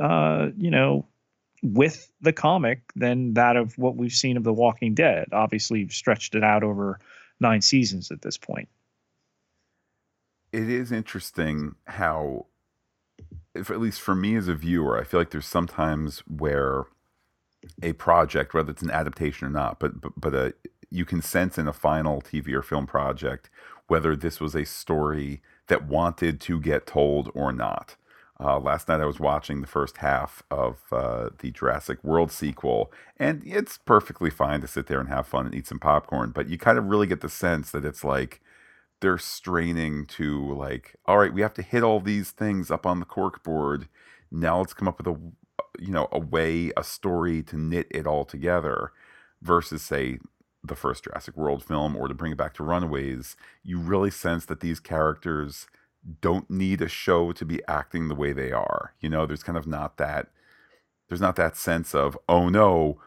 uh, 0.00 0.50
you 0.56 0.70
know 0.70 1.06
with 1.62 2.10
the 2.20 2.32
comic 2.32 2.82
than 2.96 3.34
that 3.34 3.56
of 3.56 3.78
what 3.78 3.96
we've 3.96 4.12
seen 4.12 4.36
of 4.36 4.44
The 4.44 4.52
Walking 4.52 4.94
Dead. 4.94 5.28
Obviously, 5.32 5.80
you've 5.80 5.92
stretched 5.92 6.34
it 6.34 6.42
out 6.42 6.62
over 6.62 6.98
nine 7.40 7.60
seasons 7.60 8.10
at 8.10 8.22
this 8.22 8.36
point. 8.36 8.68
It 10.52 10.68
is 10.68 10.92
interesting 10.92 11.76
how, 11.86 12.46
if 13.54 13.70
at 13.70 13.80
least 13.80 14.00
for 14.00 14.14
me 14.14 14.36
as 14.36 14.48
a 14.48 14.54
viewer, 14.54 15.00
I 15.00 15.04
feel 15.04 15.20
like 15.20 15.30
there's 15.30 15.46
sometimes 15.46 16.18
where 16.20 16.84
a 17.82 17.92
project, 17.94 18.54
whether 18.54 18.72
it's 18.72 18.82
an 18.82 18.90
adaptation 18.90 19.46
or 19.46 19.50
not, 19.50 19.78
but 19.78 20.00
but, 20.00 20.12
but 20.16 20.34
a, 20.34 20.54
you 20.90 21.04
can 21.04 21.22
sense 21.22 21.58
in 21.58 21.68
a 21.68 21.72
final 21.72 22.20
TV 22.20 22.52
or 22.52 22.62
film 22.62 22.86
project 22.86 23.48
whether 23.86 24.14
this 24.14 24.40
was 24.40 24.54
a 24.54 24.64
story 24.64 25.40
that 25.68 25.86
wanted 25.86 26.40
to 26.40 26.60
get 26.60 26.86
told 26.86 27.30
or 27.34 27.52
not. 27.52 27.96
Uh, 28.42 28.58
last 28.58 28.88
night 28.88 29.00
I 29.00 29.04
was 29.04 29.20
watching 29.20 29.60
the 29.60 29.68
first 29.68 29.98
half 29.98 30.42
of 30.50 30.78
uh, 30.90 31.28
the 31.38 31.52
Jurassic 31.52 32.02
World 32.02 32.32
sequel, 32.32 32.92
and 33.16 33.40
it's 33.46 33.78
perfectly 33.78 34.30
fine 34.30 34.60
to 34.62 34.66
sit 34.66 34.88
there 34.88 34.98
and 34.98 35.08
have 35.08 35.28
fun 35.28 35.46
and 35.46 35.54
eat 35.54 35.68
some 35.68 35.78
popcorn. 35.78 36.30
But 36.30 36.48
you 36.48 36.58
kind 36.58 36.76
of 36.76 36.86
really 36.86 37.06
get 37.06 37.20
the 37.20 37.28
sense 37.28 37.70
that 37.70 37.84
it's 37.84 38.02
like 38.02 38.40
they're 39.00 39.18
straining 39.18 40.06
to 40.06 40.54
like, 40.54 40.96
all 41.06 41.18
right, 41.18 41.32
we 41.32 41.42
have 41.42 41.54
to 41.54 41.62
hit 41.62 41.84
all 41.84 42.00
these 42.00 42.32
things 42.32 42.70
up 42.70 42.84
on 42.84 42.98
the 42.98 43.06
cork 43.06 43.44
board. 43.44 43.88
Now 44.30 44.58
let's 44.58 44.74
come 44.74 44.88
up 44.88 44.98
with 44.98 45.06
a, 45.06 45.20
you 45.78 45.92
know, 45.92 46.08
a 46.10 46.18
way, 46.18 46.72
a 46.76 46.82
story 46.82 47.42
to 47.44 47.56
knit 47.56 47.86
it 47.90 48.06
all 48.06 48.24
together. 48.24 48.90
Versus 49.40 49.82
say 49.82 50.18
the 50.64 50.76
first 50.76 51.04
Jurassic 51.04 51.36
World 51.36 51.64
film, 51.64 51.96
or 51.96 52.06
to 52.08 52.14
bring 52.14 52.32
it 52.32 52.38
back 52.38 52.54
to 52.54 52.64
Runaways, 52.64 53.36
you 53.64 53.78
really 53.78 54.10
sense 54.10 54.44
that 54.46 54.60
these 54.60 54.78
characters 54.78 55.66
don't 56.20 56.50
need 56.50 56.82
a 56.82 56.88
show 56.88 57.32
to 57.32 57.44
be 57.44 57.60
acting 57.68 58.08
the 58.08 58.14
way 58.14 58.32
they 58.32 58.52
are. 58.52 58.94
You 59.00 59.08
know, 59.08 59.26
there's 59.26 59.42
kind 59.42 59.58
of 59.58 59.66
not 59.66 59.96
that 59.98 60.28
there's 61.08 61.20
not 61.20 61.36
that 61.36 61.56
sense 61.56 61.94
of 61.94 62.18
oh 62.28 62.48
no, 62.48 63.00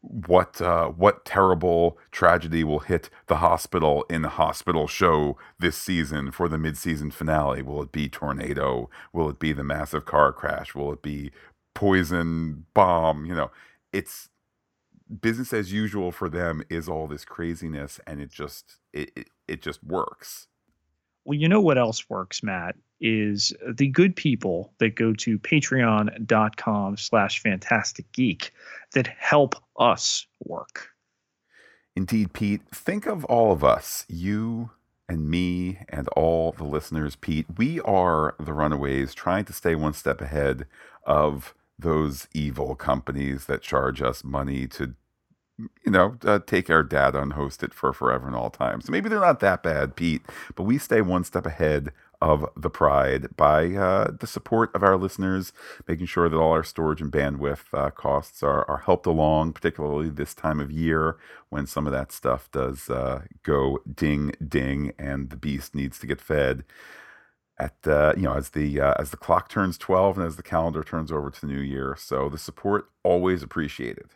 what 0.00 0.60
uh, 0.60 0.88
what 0.88 1.24
terrible 1.24 1.98
tragedy 2.10 2.64
will 2.64 2.80
hit 2.80 3.10
the 3.26 3.36
hospital 3.36 4.04
in 4.08 4.22
the 4.22 4.30
hospital 4.30 4.86
show 4.86 5.36
this 5.58 5.76
season 5.76 6.30
for 6.30 6.48
the 6.48 6.58
mid-season 6.58 7.10
finale? 7.10 7.62
Will 7.62 7.82
it 7.82 7.92
be 7.92 8.08
tornado? 8.08 8.88
Will 9.12 9.28
it 9.28 9.38
be 9.38 9.52
the 9.52 9.64
massive 9.64 10.04
car 10.04 10.32
crash? 10.32 10.74
Will 10.74 10.92
it 10.92 11.02
be 11.02 11.30
poison 11.74 12.66
bomb? 12.74 13.26
You 13.26 13.34
know, 13.34 13.50
it's 13.92 14.28
business 15.20 15.52
as 15.52 15.72
usual 15.72 16.12
for 16.12 16.28
them 16.28 16.62
is 16.68 16.88
all 16.88 17.06
this 17.06 17.24
craziness 17.24 17.98
and 18.06 18.20
it 18.20 18.30
just 18.30 18.76
it, 18.92 19.10
it, 19.16 19.30
it 19.46 19.62
just 19.62 19.82
works 19.82 20.48
well, 21.28 21.36
you 21.36 21.46
know 21.46 21.60
what 21.60 21.76
else 21.76 22.08
works, 22.08 22.42
Matt, 22.42 22.74
is 23.02 23.52
the 23.74 23.88
good 23.88 24.16
people 24.16 24.72
that 24.78 24.94
go 24.94 25.12
to 25.12 25.38
patreon.com 25.38 26.96
slash 26.96 27.42
phantastic 27.42 28.10
geek 28.12 28.50
that 28.94 29.08
help 29.08 29.54
us 29.78 30.26
work. 30.46 30.88
Indeed, 31.94 32.32
Pete. 32.32 32.62
Think 32.74 33.04
of 33.04 33.26
all 33.26 33.52
of 33.52 33.62
us, 33.62 34.06
you 34.08 34.70
and 35.06 35.28
me 35.28 35.80
and 35.90 36.08
all 36.16 36.52
the 36.52 36.64
listeners, 36.64 37.14
Pete. 37.14 37.44
We 37.58 37.78
are 37.80 38.34
the 38.40 38.54
runaways 38.54 39.12
trying 39.12 39.44
to 39.44 39.52
stay 39.52 39.74
one 39.74 39.92
step 39.92 40.22
ahead 40.22 40.64
of 41.04 41.52
those 41.78 42.26
evil 42.32 42.74
companies 42.74 43.44
that 43.44 43.60
charge 43.60 44.00
us 44.00 44.24
money 44.24 44.66
to 44.68 44.94
you 45.58 45.90
know, 45.90 46.16
uh, 46.24 46.38
take 46.46 46.70
our 46.70 46.82
data 46.82 47.20
and 47.20 47.32
host 47.32 47.62
it 47.62 47.74
for 47.74 47.92
forever 47.92 48.26
and 48.26 48.36
all 48.36 48.50
time. 48.50 48.80
So 48.80 48.92
maybe 48.92 49.08
they're 49.08 49.20
not 49.20 49.40
that 49.40 49.62
bad, 49.62 49.96
Pete, 49.96 50.22
but 50.54 50.62
we 50.64 50.78
stay 50.78 51.00
one 51.00 51.24
step 51.24 51.46
ahead 51.46 51.92
of 52.20 52.44
the 52.56 52.70
pride 52.70 53.28
by 53.36 53.74
uh, 53.74 54.10
the 54.18 54.26
support 54.26 54.74
of 54.74 54.82
our 54.82 54.96
listeners, 54.96 55.52
making 55.86 56.06
sure 56.06 56.28
that 56.28 56.36
all 56.36 56.52
our 56.52 56.64
storage 56.64 57.00
and 57.00 57.12
bandwidth 57.12 57.72
uh, 57.72 57.90
costs 57.90 58.42
are, 58.42 58.68
are 58.68 58.78
helped 58.78 59.06
along, 59.06 59.52
particularly 59.52 60.10
this 60.10 60.34
time 60.34 60.58
of 60.60 60.70
year 60.70 61.16
when 61.48 61.66
some 61.66 61.86
of 61.86 61.92
that 61.92 62.10
stuff 62.12 62.50
does 62.50 62.90
uh, 62.90 63.22
go 63.44 63.78
ding 63.92 64.32
ding 64.46 64.92
and 64.98 65.30
the 65.30 65.36
beast 65.36 65.74
needs 65.74 65.98
to 65.98 66.06
get 66.06 66.20
fed. 66.20 66.64
At 67.60 67.76
uh, 67.86 68.14
you 68.16 68.22
know, 68.22 68.34
as 68.34 68.50
the 68.50 68.80
uh, 68.80 68.94
as 68.98 69.10
the 69.10 69.16
clock 69.16 69.48
turns 69.48 69.78
twelve 69.78 70.16
and 70.16 70.26
as 70.26 70.36
the 70.36 70.44
calendar 70.44 70.84
turns 70.84 71.10
over 71.10 71.30
to 71.30 71.40
the 71.40 71.46
new 71.48 71.60
year, 71.60 71.96
so 71.98 72.28
the 72.28 72.38
support 72.38 72.88
always 73.02 73.42
appreciated. 73.42 74.10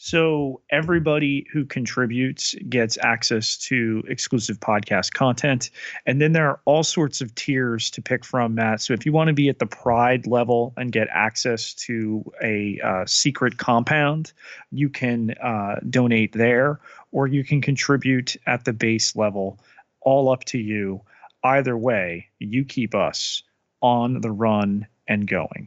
So 0.00 0.60
everybody 0.70 1.44
who 1.52 1.64
contributes 1.64 2.54
gets 2.68 2.96
access 3.02 3.56
to 3.66 4.04
exclusive 4.06 4.60
podcast 4.60 5.12
content. 5.12 5.70
And 6.06 6.22
then 6.22 6.32
there 6.32 6.48
are 6.48 6.60
all 6.66 6.84
sorts 6.84 7.20
of 7.20 7.34
tiers 7.34 7.90
to 7.90 8.00
pick 8.00 8.24
from, 8.24 8.54
Matt. 8.54 8.80
So 8.80 8.92
if 8.92 9.04
you 9.04 9.10
want 9.10 9.26
to 9.26 9.34
be 9.34 9.48
at 9.48 9.58
the 9.58 9.66
pride 9.66 10.24
level 10.28 10.72
and 10.76 10.92
get 10.92 11.08
access 11.10 11.74
to 11.74 12.24
a 12.40 12.78
uh, 12.80 13.06
secret 13.06 13.58
compound, 13.58 14.32
you 14.70 14.88
can 14.88 15.32
uh, 15.42 15.80
donate 15.90 16.32
there, 16.32 16.78
or 17.10 17.26
you 17.26 17.42
can 17.42 17.60
contribute 17.60 18.36
at 18.46 18.64
the 18.64 18.72
base 18.72 19.16
level. 19.16 19.58
All 20.02 20.30
up 20.30 20.44
to 20.44 20.58
you. 20.58 21.02
Either 21.42 21.76
way, 21.76 22.28
you 22.38 22.64
keep 22.64 22.94
us 22.94 23.42
on 23.82 24.20
the 24.20 24.30
run 24.30 24.86
and 25.08 25.26
going. 25.26 25.66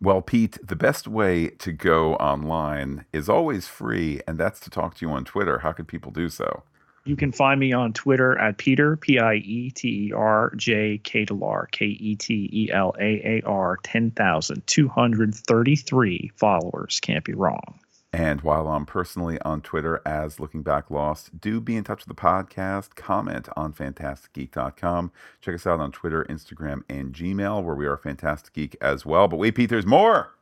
Well, 0.00 0.22
Pete, 0.22 0.58
the 0.64 0.76
best 0.76 1.08
way 1.08 1.48
to 1.48 1.72
go 1.72 2.14
online 2.14 3.04
is 3.12 3.28
always 3.28 3.66
free, 3.66 4.20
and 4.28 4.38
that's 4.38 4.60
to 4.60 4.70
talk 4.70 4.94
to 4.96 5.06
you 5.06 5.10
on 5.10 5.24
Twitter. 5.24 5.58
How 5.58 5.72
can 5.72 5.86
people 5.86 6.12
do 6.12 6.28
so? 6.28 6.62
You 7.04 7.16
can 7.16 7.32
find 7.32 7.58
me 7.58 7.72
on 7.72 7.94
Twitter 7.94 8.38
at 8.38 8.58
Peter, 8.58 8.96
P 8.96 9.18
I 9.18 9.34
E 9.36 9.70
T 9.70 10.08
E 10.08 10.12
R 10.12 10.52
J 10.54 10.98
K 10.98 11.26
K 11.72 11.86
E 11.86 12.14
T 12.16 12.48
E 12.52 12.70
L 12.70 12.94
A 13.00 13.22
A 13.24 13.42
R, 13.46 13.78
10,233 13.82 16.32
followers. 16.36 17.00
Can't 17.00 17.24
be 17.24 17.34
wrong. 17.34 17.80
And 18.12 18.40
while 18.40 18.68
I'm 18.68 18.86
personally 18.86 19.38
on 19.42 19.60
Twitter 19.60 20.00
as 20.06 20.40
Looking 20.40 20.62
Back 20.62 20.90
Lost, 20.90 21.40
do 21.40 21.60
be 21.60 21.76
in 21.76 21.84
touch 21.84 22.06
with 22.06 22.16
the 22.16 22.20
podcast. 22.20 22.94
Comment 22.94 23.46
on 23.54 23.74
phantasticgeek.com. 23.74 25.12
Check 25.42 25.54
us 25.54 25.66
out 25.66 25.80
on 25.80 25.92
Twitter, 25.92 26.24
Instagram, 26.24 26.82
and 26.88 27.12
Gmail, 27.12 27.62
where 27.62 27.74
we 27.74 27.86
are 27.86 27.98
Phantastic 27.98 28.54
Geek 28.54 28.76
as 28.80 29.04
well. 29.04 29.28
But 29.28 29.36
wait, 29.36 29.54
Pete, 29.56 29.68
there's 29.68 29.84
more. 29.84 30.32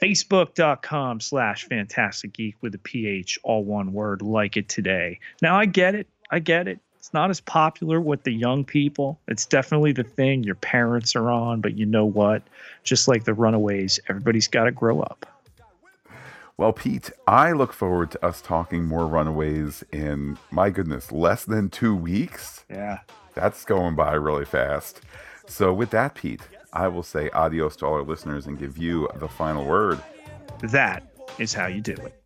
Facebook.com 0.00 1.20
slash 1.20 1.66
Phantastic 1.66 2.32
Geek 2.32 2.56
with 2.60 2.74
a 2.74 2.78
PH, 2.78 3.38
all 3.42 3.64
one 3.64 3.92
word, 3.92 4.22
like 4.22 4.56
it 4.56 4.68
today. 4.68 5.18
Now, 5.42 5.58
I 5.58 5.66
get 5.66 5.94
it. 5.94 6.06
I 6.30 6.38
get 6.38 6.68
it. 6.68 6.78
It's 6.98 7.12
not 7.12 7.30
as 7.30 7.40
popular 7.40 8.00
with 8.00 8.24
the 8.24 8.32
young 8.32 8.64
people. 8.64 9.18
It's 9.26 9.46
definitely 9.46 9.92
the 9.92 10.04
thing 10.04 10.44
your 10.44 10.56
parents 10.56 11.16
are 11.16 11.30
on, 11.30 11.60
but 11.60 11.76
you 11.76 11.86
know 11.86 12.04
what? 12.04 12.42
Just 12.84 13.08
like 13.08 13.24
the 13.24 13.34
Runaways, 13.34 13.98
everybody's 14.08 14.48
got 14.48 14.64
to 14.64 14.72
grow 14.72 15.00
up. 15.00 15.26
Well, 16.58 16.72
Pete, 16.72 17.10
I 17.26 17.52
look 17.52 17.74
forward 17.74 18.10
to 18.12 18.24
us 18.24 18.40
talking 18.40 18.86
more 18.86 19.06
Runaways 19.06 19.84
in, 19.92 20.38
my 20.50 20.70
goodness, 20.70 21.12
less 21.12 21.44
than 21.44 21.68
two 21.68 21.94
weeks. 21.94 22.64
Yeah. 22.70 23.00
That's 23.34 23.66
going 23.66 23.94
by 23.94 24.14
really 24.14 24.46
fast. 24.46 25.02
So, 25.46 25.74
with 25.74 25.90
that, 25.90 26.14
Pete, 26.14 26.40
I 26.72 26.88
will 26.88 27.02
say 27.02 27.28
adios 27.30 27.76
to 27.76 27.86
all 27.86 27.92
our 27.92 28.02
listeners 28.02 28.46
and 28.46 28.58
give 28.58 28.78
you 28.78 29.06
the 29.16 29.28
final 29.28 29.66
word. 29.66 30.00
That 30.62 31.02
is 31.38 31.52
how 31.52 31.66
you 31.66 31.82
do 31.82 31.92
it. 31.92 32.22